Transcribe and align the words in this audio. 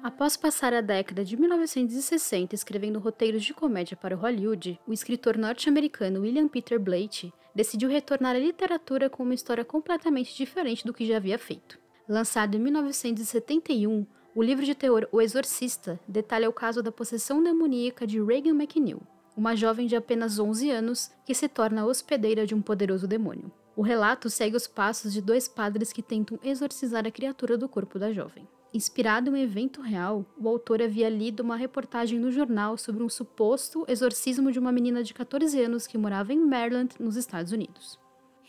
Após 0.00 0.36
passar 0.36 0.72
a 0.72 0.80
década 0.80 1.24
de 1.24 1.36
1960 1.36 2.54
escrevendo 2.54 3.00
roteiros 3.00 3.42
de 3.42 3.52
comédia 3.52 3.96
para 3.96 4.14
Hollywood, 4.14 4.78
o 4.86 4.92
escritor 4.92 5.36
norte-americano 5.36 6.20
William 6.20 6.46
Peter 6.46 6.78
Blatty 6.78 7.32
decidiu 7.52 7.88
retornar 7.88 8.36
à 8.36 8.38
literatura 8.38 9.10
com 9.10 9.24
uma 9.24 9.34
história 9.34 9.64
completamente 9.64 10.36
diferente 10.36 10.86
do 10.86 10.94
que 10.94 11.04
já 11.04 11.16
havia 11.16 11.36
feito. 11.36 11.78
Lançado 12.08 12.54
em 12.54 12.60
1971, 12.60 14.06
o 14.36 14.42
livro 14.42 14.64
de 14.64 14.74
terror 14.74 15.08
O 15.10 15.20
Exorcista 15.20 15.98
detalha 16.06 16.48
o 16.48 16.52
caso 16.52 16.80
da 16.80 16.92
possessão 16.92 17.42
demoníaca 17.42 18.06
de 18.06 18.22
Reagan 18.22 18.54
McNeil, 18.54 19.02
uma 19.36 19.56
jovem 19.56 19.88
de 19.88 19.96
apenas 19.96 20.38
11 20.38 20.70
anos 20.70 21.10
que 21.26 21.34
se 21.34 21.48
torna 21.48 21.84
hospedeira 21.84 22.46
de 22.46 22.54
um 22.54 22.62
poderoso 22.62 23.08
demônio. 23.08 23.50
O 23.74 23.82
relato 23.82 24.30
segue 24.30 24.56
os 24.56 24.68
passos 24.68 25.12
de 25.12 25.20
dois 25.20 25.48
padres 25.48 25.92
que 25.92 26.02
tentam 26.02 26.38
exorcizar 26.42 27.04
a 27.04 27.10
criatura 27.10 27.58
do 27.58 27.68
corpo 27.68 27.98
da 27.98 28.12
jovem. 28.12 28.46
Inspirado 28.72 29.30
em 29.30 29.32
um 29.32 29.36
evento 29.36 29.80
real, 29.80 30.26
o 30.36 30.46
autor 30.46 30.82
havia 30.82 31.08
lido 31.08 31.40
uma 31.40 31.56
reportagem 31.56 32.18
no 32.18 32.30
jornal 32.30 32.76
sobre 32.76 33.02
um 33.02 33.08
suposto 33.08 33.84
exorcismo 33.88 34.52
de 34.52 34.58
uma 34.58 34.70
menina 34.70 35.02
de 35.02 35.14
14 35.14 35.58
anos 35.62 35.86
que 35.86 35.96
morava 35.96 36.34
em 36.34 36.44
Maryland, 36.44 36.94
nos 37.00 37.16
Estados 37.16 37.50
Unidos. 37.50 37.98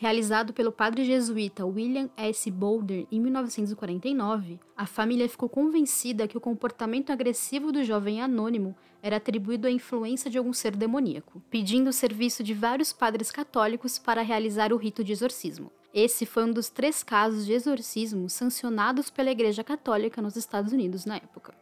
Realizado 0.00 0.54
pelo 0.54 0.72
padre 0.72 1.04
jesuíta 1.04 1.66
William 1.66 2.08
S. 2.16 2.50
Boulder 2.50 3.06
em 3.12 3.20
1949, 3.20 4.58
a 4.74 4.86
família 4.86 5.28
ficou 5.28 5.46
convencida 5.46 6.26
que 6.26 6.38
o 6.38 6.40
comportamento 6.40 7.10
agressivo 7.10 7.70
do 7.70 7.84
jovem 7.84 8.22
anônimo 8.22 8.74
era 9.02 9.16
atribuído 9.16 9.68
à 9.68 9.70
influência 9.70 10.30
de 10.30 10.38
algum 10.38 10.54
ser 10.54 10.74
demoníaco, 10.74 11.42
pedindo 11.50 11.90
o 11.90 11.92
serviço 11.92 12.42
de 12.42 12.54
vários 12.54 12.94
padres 12.94 13.30
católicos 13.30 13.98
para 13.98 14.22
realizar 14.22 14.72
o 14.72 14.78
rito 14.78 15.04
de 15.04 15.12
exorcismo. 15.12 15.70
Esse 15.92 16.24
foi 16.24 16.44
um 16.44 16.50
dos 16.50 16.70
três 16.70 17.02
casos 17.02 17.44
de 17.44 17.52
exorcismo 17.52 18.30
sancionados 18.30 19.10
pela 19.10 19.30
Igreja 19.30 19.62
Católica 19.62 20.22
nos 20.22 20.34
Estados 20.34 20.72
Unidos 20.72 21.04
na 21.04 21.16
época. 21.16 21.52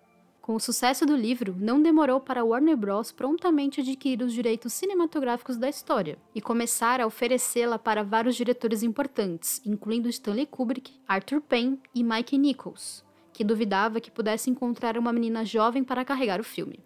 Com 0.49 0.55
o 0.55 0.59
sucesso 0.59 1.05
do 1.05 1.15
livro, 1.15 1.55
não 1.59 1.83
demorou 1.83 2.19
para 2.21 2.43
Warner 2.43 2.75
Bros. 2.75 3.13
prontamente 3.13 3.83
adquirir 3.83 4.25
os 4.25 4.33
direitos 4.33 4.73
cinematográficos 4.73 5.59
da 5.59 5.69
história 5.69 6.17
e 6.35 6.41
começar 6.41 7.03
a 7.03 7.07
oferecê-la 7.07 7.79
para 7.79 8.03
vários 8.03 8.35
diretores 8.35 8.83
importantes, 8.83 9.61
incluindo 9.63 10.09
Stanley 10.09 10.47
Kubrick, 10.47 10.95
Arthur 11.07 11.43
Penn 11.43 11.77
e 11.95 12.03
Mike 12.03 12.39
Nichols, 12.39 13.05
que 13.31 13.45
duvidava 13.45 14.01
que 14.01 14.11
pudesse 14.11 14.49
encontrar 14.49 14.97
uma 14.97 15.13
menina 15.13 15.45
jovem 15.45 15.85
para 15.85 16.03
carregar 16.03 16.41
o 16.41 16.45
filme. 16.45 16.81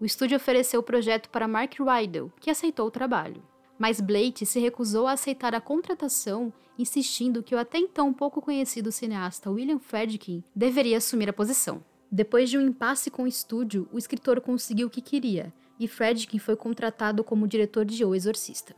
O 0.00 0.04
estúdio 0.04 0.36
ofereceu 0.36 0.78
o 0.78 0.84
projeto 0.84 1.28
para 1.28 1.48
Mark 1.48 1.74
Rydell, 1.80 2.32
que 2.40 2.52
aceitou 2.52 2.86
o 2.86 2.90
trabalho 2.92 3.42
mas 3.78 4.00
Blake 4.00 4.44
se 4.44 4.58
recusou 4.58 5.06
a 5.06 5.12
aceitar 5.12 5.54
a 5.54 5.60
contratação, 5.60 6.52
insistindo 6.76 7.44
que 7.44 7.54
o 7.54 7.58
até 7.58 7.78
então 7.78 8.12
pouco 8.12 8.42
conhecido 8.42 8.90
cineasta 8.90 9.50
William 9.50 9.78
Friedkin 9.78 10.42
deveria 10.54 10.98
assumir 10.98 11.30
a 11.30 11.32
posição. 11.32 11.80
Depois 12.10 12.48
de 12.48 12.56
um 12.56 12.62
impasse 12.62 13.10
com 13.10 13.24
o 13.24 13.26
estúdio, 13.26 13.88
o 13.92 13.98
escritor 13.98 14.40
conseguiu 14.40 14.86
o 14.86 14.90
que 14.90 15.02
queria, 15.02 15.52
e 15.78 15.86
Friedkin 15.86 16.38
foi 16.38 16.56
contratado 16.56 17.22
como 17.22 17.46
diretor 17.46 17.84
de 17.84 18.04
O 18.04 18.14
Exorcista. 18.14 18.74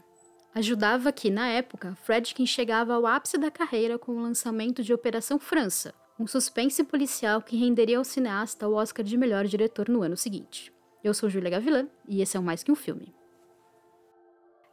Ajudava 0.53 1.13
que, 1.13 1.31
na 1.31 1.47
época, 1.49 1.97
Friedkin 2.03 2.45
chegava 2.45 2.93
ao 2.95 3.07
ápice 3.07 3.39
da 3.39 3.51
carreira 3.51 3.99
com 3.99 4.13
o 4.13 4.21
lançamento 4.21 4.83
de 4.83 4.93
Operação 4.93 5.39
França, 5.39 5.95
um 6.19 6.27
suspense 6.27 6.83
policial 6.83 7.41
que 7.41 7.57
renderia 7.57 7.99
ao 7.99 8.05
cineasta 8.05 8.69
o 8.69 8.75
Oscar 8.75 9.05
de 9.05 9.17
melhor 9.17 9.47
diretor 9.47 9.89
no 9.89 10.03
ano 10.03 10.17
seguinte. 10.17 10.73
Eu 11.03 11.15
sou 11.15 11.31
Julia 11.31 11.51
Gavilan 11.51 11.89
e 12.07 12.21
esse 12.21 12.37
é 12.37 12.41
o 12.41 12.43
Mais 12.43 12.65
Que 12.65 12.73
Um 12.73 12.75
Filme. 12.75 13.15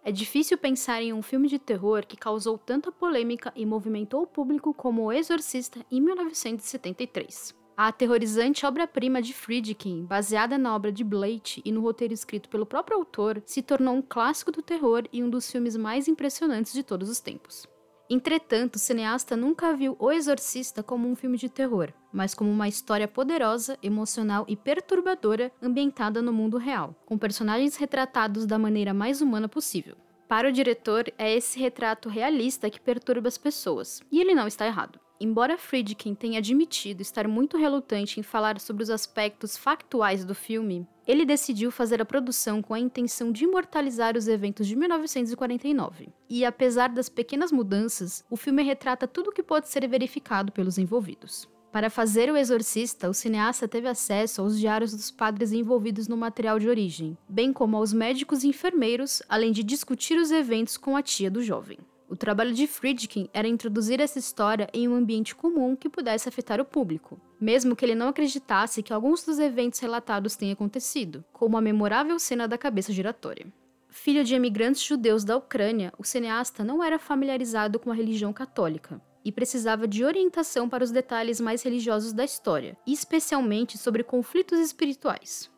É 0.04 0.12
difícil 0.12 0.58
pensar 0.58 1.02
em 1.02 1.14
um 1.14 1.22
filme 1.22 1.48
de 1.48 1.60
terror 1.60 2.06
que 2.06 2.18
causou 2.18 2.58
tanta 2.58 2.92
polêmica 2.92 3.54
e 3.56 3.66
movimentou 3.66 4.24
o 4.24 4.28
público 4.28 4.74
como 4.74 5.04
O 5.04 5.12
Exorcista 5.12 5.86
em 5.92 6.02
1973. 6.02 7.67
A 7.78 7.90
aterrorizante 7.90 8.66
obra-prima 8.66 9.22
de 9.22 9.36
Friedkin, 9.36 10.04
baseada 10.04 10.58
na 10.58 10.76
obra 10.76 10.92
de 10.92 11.04
Blake 11.04 11.62
e 11.64 11.72
no 11.72 11.80
roteiro 11.80 12.12
escrito 12.12 12.50
pelo 12.50 12.66
próprio 12.66 12.98
autor, 12.98 13.40
se 13.46 13.62
tornou 13.62 13.94
um 13.94 14.02
clássico 14.02 14.52
do 14.52 14.64
terror 14.64 15.04
e 15.14 15.22
um 15.22 15.30
dos 15.30 15.52
filmes 15.52 15.78
mais 15.78 16.08
impressionantes 16.08 16.74
de 16.74 16.82
todos 16.82 17.08
os 17.08 17.20
tempos. 17.20 17.68
Entretanto, 18.10 18.78
o 18.78 18.80
cineasta 18.80 19.38
nunca 19.38 19.76
viu 19.76 19.96
O 20.00 20.12
Exorcista 20.12 20.82
como 20.82 21.08
um 21.08 21.16
filme 21.16 21.38
de 21.38 21.50
terror, 21.50 21.94
mas 22.12 22.34
como 22.34 22.50
uma 22.50 22.68
história 22.68 23.08
poderosa, 23.08 23.78
emocional 23.84 24.44
e 24.48 24.56
perturbadora 24.56 25.52
ambientada 25.62 26.20
no 26.20 26.34
mundo 26.34 26.58
real, 26.58 26.96
com 27.06 27.16
personagens 27.16 27.76
retratados 27.76 28.48
da 28.48 28.58
maneira 28.58 28.92
mais 28.92 29.22
humana 29.22 29.48
possível. 29.48 29.96
Para 30.28 30.50
o 30.50 30.52
diretor, 30.52 31.14
é 31.16 31.32
esse 31.32 31.60
retrato 31.60 32.10
realista 32.10 32.72
que 32.72 32.82
perturba 32.82 33.28
as 33.28 33.38
pessoas, 33.38 34.02
e 34.12 34.20
ele 34.20 34.34
não 34.34 34.48
está 34.48 34.66
errado. 34.66 35.00
Embora 35.20 35.58
Friedkin 35.58 36.14
tenha 36.14 36.38
admitido 36.38 37.02
estar 37.02 37.28
muito 37.28 37.58
relutante 37.58 38.20
em 38.20 38.24
falar 38.24 38.60
sobre 38.60 38.84
os 38.84 38.90
aspectos 38.90 39.58
factuais 39.58 40.24
do 40.24 40.36
filme, 40.36 40.88
ele 41.08 41.26
decidiu 41.26 41.72
fazer 41.72 42.00
a 42.02 42.06
produção 42.06 42.62
com 42.62 42.74
a 42.74 42.80
intenção 42.80 43.32
de 43.32 43.46
imortalizar 43.46 44.16
os 44.16 44.28
eventos 44.28 44.68
de 44.68 44.76
1949. 44.76 46.10
E 46.30 46.46
apesar 46.46 46.90
das 46.90 47.10
pequenas 47.10 47.52
mudanças, 47.52 48.24
o 48.30 48.38
filme 48.38 48.62
retrata 48.62 49.08
tudo 49.08 49.30
o 49.30 49.34
que 49.34 49.42
pode 49.42 49.70
ser 49.70 49.88
verificado 49.88 50.52
pelos 50.52 50.78
envolvidos. 50.78 51.50
Para 51.72 51.90
fazer 51.90 52.32
O 52.32 52.38
Exorcista, 52.38 53.10
o 53.10 53.14
cineasta 53.14 53.68
teve 53.68 53.88
acesso 53.88 54.42
aos 54.42 54.60
diários 54.60 54.92
dos 54.92 55.12
padres 55.12 55.52
envolvidos 55.52 56.08
no 56.08 56.16
material 56.16 56.60
de 56.60 56.70
origem, 56.70 57.18
bem 57.28 57.52
como 57.52 57.76
aos 57.76 57.92
médicos 57.92 58.44
e 58.44 58.48
enfermeiros, 58.48 59.22
além 59.28 59.52
de 59.52 59.64
discutir 59.64 60.18
os 60.18 60.32
eventos 60.32 60.78
com 60.78 60.96
a 60.96 61.02
tia 61.02 61.30
do 61.30 61.42
jovem. 61.42 61.78
O 62.10 62.16
trabalho 62.16 62.54
de 62.54 62.68
Friedkin 62.68 63.30
era 63.34 63.50
introduzir 63.50 64.00
essa 64.00 64.18
história 64.18 64.70
em 64.74 64.88
um 64.88 64.96
ambiente 64.96 65.36
comum 65.36 65.76
que 65.76 65.90
pudesse 65.90 66.30
afetar 66.30 66.62
o 66.62 66.66
público, 66.66 67.20
mesmo 67.40 67.76
que 67.76 67.84
ele 67.84 67.96
não 67.96 68.08
acreditasse 68.08 68.82
que 68.82 68.94
alguns 68.94 69.24
dos 69.24 69.40
eventos 69.40 69.80
relatados 69.80 70.38
tenham 70.38 70.54
acontecido, 70.54 71.24
como 71.34 71.58
a 71.58 71.62
memorável 71.62 72.18
cena 72.18 72.48
da 72.48 72.58
cabeça 72.58 72.94
giratória. 72.94 73.46
Filho 73.90 74.24
de 74.24 74.36
imigrantes 74.36 74.84
judeus 74.84 75.26
da 75.26 75.36
Ucrânia, 75.36 75.92
o 75.98 76.04
cineasta 76.04 76.64
não 76.64 76.82
era 76.82 76.98
familiarizado 76.98 77.78
com 77.78 77.92
a 77.92 77.96
religião 77.96 78.32
católica 78.32 79.02
e 79.26 79.32
precisava 79.32 79.86
de 79.86 80.06
orientação 80.06 80.70
para 80.70 80.86
os 80.86 80.92
detalhes 80.92 81.42
mais 81.42 81.62
religiosos 81.62 82.14
da 82.14 82.24
história, 82.24 82.78
especialmente 82.88 83.78
sobre 83.78 84.02
conflitos 84.02 84.60
espirituais. 84.60 85.52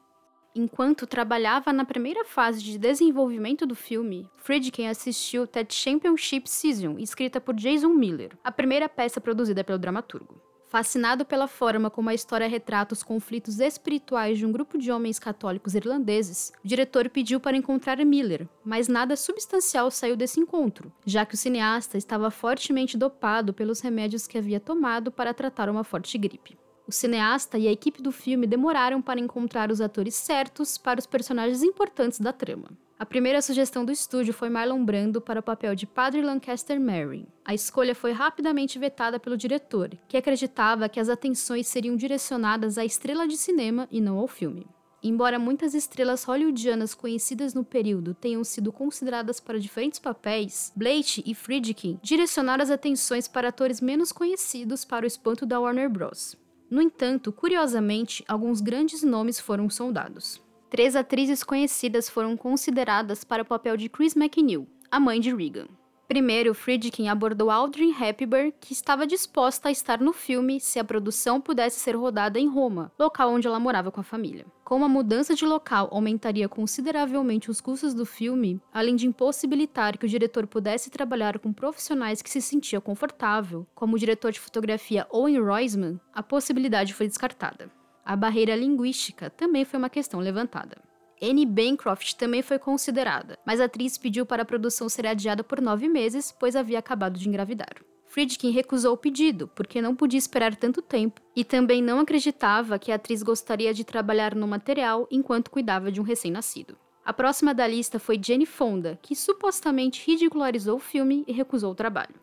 Enquanto 0.56 1.06
trabalhava 1.06 1.72
na 1.72 1.86
primeira 1.86 2.26
fase 2.26 2.64
de 2.64 2.78
desenvolvimento 2.78 3.68
do 3.68 3.76
filme, 3.76 4.28
Friedkin 4.38 4.88
assistiu 4.88 5.46
Ted 5.46 5.72
Championship 5.74 6.50
Season, 6.50 6.98
escrita 6.98 7.40
por 7.40 7.54
Jason 7.54 7.90
Miller, 7.90 8.36
a 8.44 8.52
primeira 8.52 8.90
peça 8.90 9.22
produzida 9.22 9.64
pelo 9.64 9.78
dramaturgo. 9.78 10.42
Fascinado 10.68 11.26
pela 11.26 11.48
forma 11.48 11.90
como 11.90 12.10
a 12.10 12.14
história 12.14 12.48
retrata 12.48 12.94
os 12.94 13.02
conflitos 13.02 13.60
espirituais 13.60 14.38
de 14.38 14.46
um 14.46 14.52
grupo 14.52 14.78
de 14.78 14.92
homens 14.92 15.18
católicos 15.18 15.74
irlandeses, 15.74 16.52
o 16.64 16.68
diretor 16.68 17.10
pediu 17.10 17.40
para 17.40 17.58
encontrar 17.58 17.98
Miller, 18.04 18.48
mas 18.64 18.88
nada 18.88 19.16
substancial 19.16 19.90
saiu 19.90 20.16
desse 20.16 20.40
encontro, 20.40 20.92
já 21.06 21.26
que 21.26 21.34
o 21.36 21.38
cineasta 21.38 21.98
estava 21.98 22.30
fortemente 22.30 22.98
dopado 22.98 23.52
pelos 23.52 23.82
remédios 23.82 24.28
que 24.28 24.38
havia 24.38 24.60
tomado 24.60 25.12
para 25.12 25.34
tratar 25.34 25.70
uma 25.70 25.84
forte 25.84 26.18
gripe. 26.18 26.58
O 26.90 26.92
cineasta 26.92 27.60
e 27.60 27.68
a 27.68 27.72
equipe 27.72 28.02
do 28.02 28.12
filme 28.12 28.48
demoraram 28.48 29.00
para 29.00 29.20
encontrar 29.20 29.70
os 29.70 29.80
atores 29.80 30.16
certos 30.16 30.76
para 30.76 31.00
os 31.00 31.06
personagens 31.06 31.62
importantes 31.62 32.20
da 32.20 32.34
trama. 32.34 32.72
A 32.98 33.06
primeira 33.06 33.44
sugestão 33.44 33.86
do 33.86 33.92
estúdio 33.92 34.34
foi 34.34 34.50
Marlon 34.50 34.84
Brando 34.84 35.22
para 35.22 35.40
o 35.40 35.44
papel 35.44 35.76
de 35.76 35.86
Padre 35.86 36.24
Lancaster 36.24 36.82
Mary. 36.82 37.28
A 37.46 37.54
escolha 37.54 37.94
foi 37.94 38.12
rapidamente 38.12 38.80
vetada 38.80 39.20
pelo 39.20 39.38
diretor, 39.38 39.92
que 40.08 40.18
acreditava 40.18 40.90
que 40.90 41.00
as 41.00 41.10
atenções 41.10 41.68
seriam 41.68 41.96
direcionadas 41.96 42.76
à 42.80 42.84
estrela 42.84 43.28
de 43.28 43.38
cinema 43.38 43.88
e 43.92 44.02
não 44.02 44.18
ao 44.18 44.28
filme. 44.28 44.66
Embora 45.04 45.38
muitas 45.38 45.76
estrelas 45.76 46.24
hollywoodianas 46.24 46.96
conhecidas 46.96 47.54
no 47.54 47.64
período 47.64 48.16
tenham 48.16 48.44
sido 48.44 48.74
consideradas 48.74 49.40
para 49.40 49.60
diferentes 49.60 50.00
papéis, 50.00 50.74
Blake 50.76 51.22
e 51.24 51.36
Friedkin 51.36 52.00
direcionaram 52.02 52.64
as 52.64 52.72
atenções 52.72 53.28
para 53.28 53.50
atores 53.50 53.80
menos 53.80 54.12
conhecidos 54.12 54.84
para 54.84 55.04
o 55.04 55.08
espanto 55.08 55.46
da 55.46 55.60
Warner 55.60 55.88
Bros. 55.88 56.36
No 56.70 56.82
entanto, 56.82 57.32
curiosamente, 57.32 58.24
alguns 58.28 58.62
grandes 58.62 59.02
nomes 59.02 59.40
foram 59.40 59.70
soldados. 59.70 60.42
Três 60.70 60.96
atrizes 60.96 61.44
conhecidas 61.44 62.08
foram 62.08 62.38
consideradas 62.38 63.24
para 63.24 63.42
o 63.42 63.46
papel 63.46 63.76
de 63.76 63.90
Chris 63.90 64.16
McNeil, 64.16 64.68
a 64.92 65.00
mãe 65.00 65.20
de 65.20 65.34
Regan. 65.34 65.68
Primeiro, 66.10 66.56
Friedkin 66.56 67.08
abordou 67.08 67.52
Audrey 67.52 67.92
Hepburn, 67.92 68.52
que 68.60 68.74
estava 68.74 69.06
disposta 69.06 69.70
a 69.70 69.72
estar 69.72 70.00
no 70.00 70.12
filme 70.12 70.60
se 70.60 70.80
a 70.80 70.84
produção 70.84 71.40
pudesse 71.40 71.80
ser 71.80 71.96
rodada 71.96 72.40
em 72.40 72.48
Roma, 72.48 72.92
local 72.98 73.30
onde 73.30 73.46
ela 73.46 73.60
morava 73.60 73.92
com 73.92 74.02
a 74.02 74.04
família. 74.04 74.44
Como 74.64 74.84
a 74.84 74.90
mudança 74.90 75.36
de 75.36 75.46
local 75.46 75.88
aumentaria 75.92 76.50
consideravelmente 76.50 77.52
os 77.52 77.62
custos 77.62 77.94
do 77.94 78.08
filme, 78.08 78.60
além 78.74 78.96
de 78.96 79.06
impossibilitar 79.06 80.00
que 80.00 80.08
o 80.08 80.10
diretor 80.10 80.48
pudesse 80.48 80.90
trabalhar 80.90 81.38
com 81.38 81.54
profissionais 81.54 82.24
que 82.24 82.30
se 82.32 82.42
sentia 82.42 82.82
confortável, 82.82 83.68
como 83.76 83.96
o 83.96 84.00
diretor 84.00 84.32
de 84.32 84.40
fotografia 84.40 85.06
Owen 85.12 85.40
Roisman, 85.40 86.00
a 86.12 86.24
possibilidade 86.24 86.92
foi 86.92 87.08
descartada. 87.08 87.70
A 88.04 88.16
barreira 88.16 88.56
linguística 88.56 89.30
também 89.30 89.64
foi 89.64 89.78
uma 89.78 89.92
questão 89.92 90.20
levantada. 90.20 90.89
Anne 91.22 91.46
Bancroft 91.46 92.14
também 92.14 92.42
foi 92.42 92.58
considerada, 92.58 93.38
mas 93.46 93.60
a 93.60 93.66
atriz 93.66 93.98
pediu 93.98 94.26
para 94.26 94.44
a 94.44 94.46
produção 94.46 94.88
ser 94.88 95.06
adiada 95.06 95.44
por 95.44 95.62
nove 95.62 95.90
meses, 95.90 96.32
pois 96.32 96.56
havia 96.56 96.80
acabado 96.80 97.20
de 97.20 97.28
engravidar. 97.28 97.76
Friedkin 98.06 98.50
recusou 98.50 98.94
o 98.94 98.98
pedido, 98.98 99.48
porque 99.50 99.82
não 99.82 99.96
podia 99.96 100.18
esperar 100.18 100.56
tanto 100.56 100.82
tempo 100.82 101.22
e 101.36 101.44
também 101.44 101.82
não 101.82 102.00
acreditava 102.00 102.80
que 102.80 102.92
a 102.92 102.96
atriz 102.96 103.22
gostaria 103.22 103.74
de 103.74 103.84
trabalhar 103.84 104.34
no 104.34 104.48
material 104.48 105.08
enquanto 105.12 105.52
cuidava 105.52 105.92
de 105.92 106.02
um 106.02 106.04
recém-nascido. 106.04 106.76
A 107.06 107.14
próxima 107.14 107.54
da 107.54 107.68
lista 107.68 108.00
foi 108.00 108.20
Jane 108.24 108.46
Fonda, 108.46 108.98
que 109.02 109.16
supostamente 109.16 110.04
ridicularizou 110.06 110.78
o 110.78 110.80
filme 110.80 111.24
e 111.28 111.32
recusou 111.32 111.72
o 111.72 111.76
trabalho. 111.76 112.16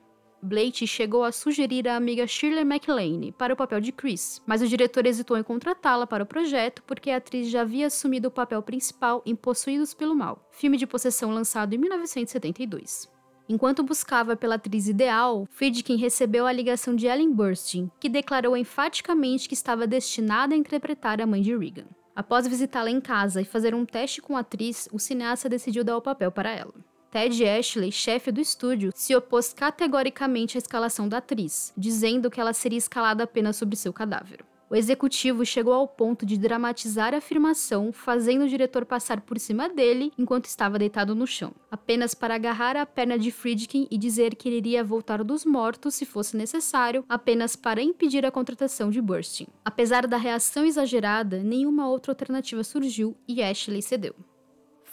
Blake 0.47 0.87
chegou 0.87 1.25
a 1.25 1.33
sugerir 1.33 1.89
a 1.89 1.97
amiga 1.97 2.27
Shirley 2.27 2.65
MacLaine 2.65 3.33
para 3.33 3.53
o 3.53 3.57
papel 3.57 3.81
de 3.81 3.91
Chris, 3.91 4.41
mas 4.47 4.63
o 4.63 4.69
diretor 4.69 5.05
hesitou 5.05 5.37
em 5.37 5.43
contratá-la 5.43 6.07
para 6.07 6.23
o 6.23 6.27
projeto 6.27 6.85
porque 6.85 7.11
a 7.11 7.17
atriz 7.17 7.51
já 7.51 7.63
havia 7.63 7.89
assumido 7.89 8.29
o 8.29 8.31
papel 8.31 8.63
principal 8.63 9.23
em 9.27 9.35
Possuídos 9.35 9.93
pelo 9.93 10.15
Mal, 10.15 10.49
filme 10.53 10.77
de 10.77 10.87
possessão 10.87 11.33
lançado 11.33 11.75
em 11.75 11.79
1972. 11.79 13.11
Enquanto 13.49 13.83
buscava 13.83 14.37
pela 14.37 14.55
atriz 14.55 14.87
ideal, 14.87 15.47
Friedkin 15.51 15.97
recebeu 15.97 16.47
a 16.47 16.53
ligação 16.53 16.95
de 16.95 17.07
Ellen 17.07 17.33
Burstyn, 17.33 17.91
que 17.99 18.09
declarou 18.09 18.57
enfaticamente 18.57 19.49
que 19.49 19.55
estava 19.55 19.87
destinada 19.87 20.55
a 20.55 20.59
interpretar 20.59 21.21
a 21.21 21.27
mãe 21.27 21.43
de 21.43 21.57
Regan. 21.57 21.87
Após 22.15 22.47
visitá-la 22.47 22.91
em 22.91 23.01
casa 23.01 23.43
e 23.43 23.45
fazer 23.45 23.75
um 23.75 23.85
teste 23.85 24.23
com 24.23 24.37
a 24.37 24.41
atriz, 24.41 24.89
o 24.93 24.99
cineasta 24.99 25.49
decidiu 25.49 25.85
dar 25.85 25.97
o 25.97 26.03
papel 26.03 26.33
para 26.33 26.51
ela. 26.51 26.86
Ted 27.17 27.43
Ashley, 27.47 27.91
chefe 27.91 28.31
do 28.31 28.43
estúdio, 28.43 28.93
se 28.95 29.17
opôs 29.17 29.51
categoricamente 29.51 30.59
à 30.59 30.61
escalação 30.61 31.09
da 31.09 31.17
atriz, 31.17 31.73
dizendo 31.75 32.31
que 32.31 32.39
ela 32.39 32.53
seria 32.53 32.77
escalada 32.77 33.25
apenas 33.25 33.57
sobre 33.57 33.75
seu 33.75 33.91
cadáver. 33.91 34.45
O 34.69 34.77
executivo 34.77 35.43
chegou 35.43 35.73
ao 35.73 35.89
ponto 35.89 36.27
de 36.27 36.37
dramatizar 36.37 37.15
a 37.15 37.17
afirmação, 37.17 37.91
fazendo 37.91 38.45
o 38.45 38.49
diretor 38.49 38.85
passar 38.85 39.23
por 39.23 39.39
cima 39.39 39.67
dele 39.67 40.13
enquanto 40.19 40.45
estava 40.45 40.79
deitado 40.79 41.15
no 41.15 41.27
chão, 41.27 41.55
apenas 41.71 42.13
para 42.13 42.35
agarrar 42.35 42.77
a 42.77 42.85
perna 42.85 43.19
de 43.19 43.31
Friedkin 43.31 43.89
e 43.91 43.97
dizer 43.97 44.35
que 44.35 44.47
ele 44.47 44.59
iria 44.59 44.85
voltar 44.85 45.25
dos 45.25 45.47
mortos 45.47 45.95
se 45.95 46.05
fosse 46.05 46.37
necessário, 46.37 47.03
apenas 47.09 47.57
para 47.57 47.81
impedir 47.81 48.27
a 48.27 48.31
contratação 48.31 48.91
de 48.91 49.01
Burstyn. 49.01 49.47
Apesar 49.65 50.07
da 50.07 50.19
reação 50.19 50.67
exagerada, 50.67 51.43
nenhuma 51.43 51.89
outra 51.89 52.13
alternativa 52.13 52.63
surgiu 52.63 53.17
e 53.27 53.43
Ashley 53.43 53.81
cedeu. 53.81 54.15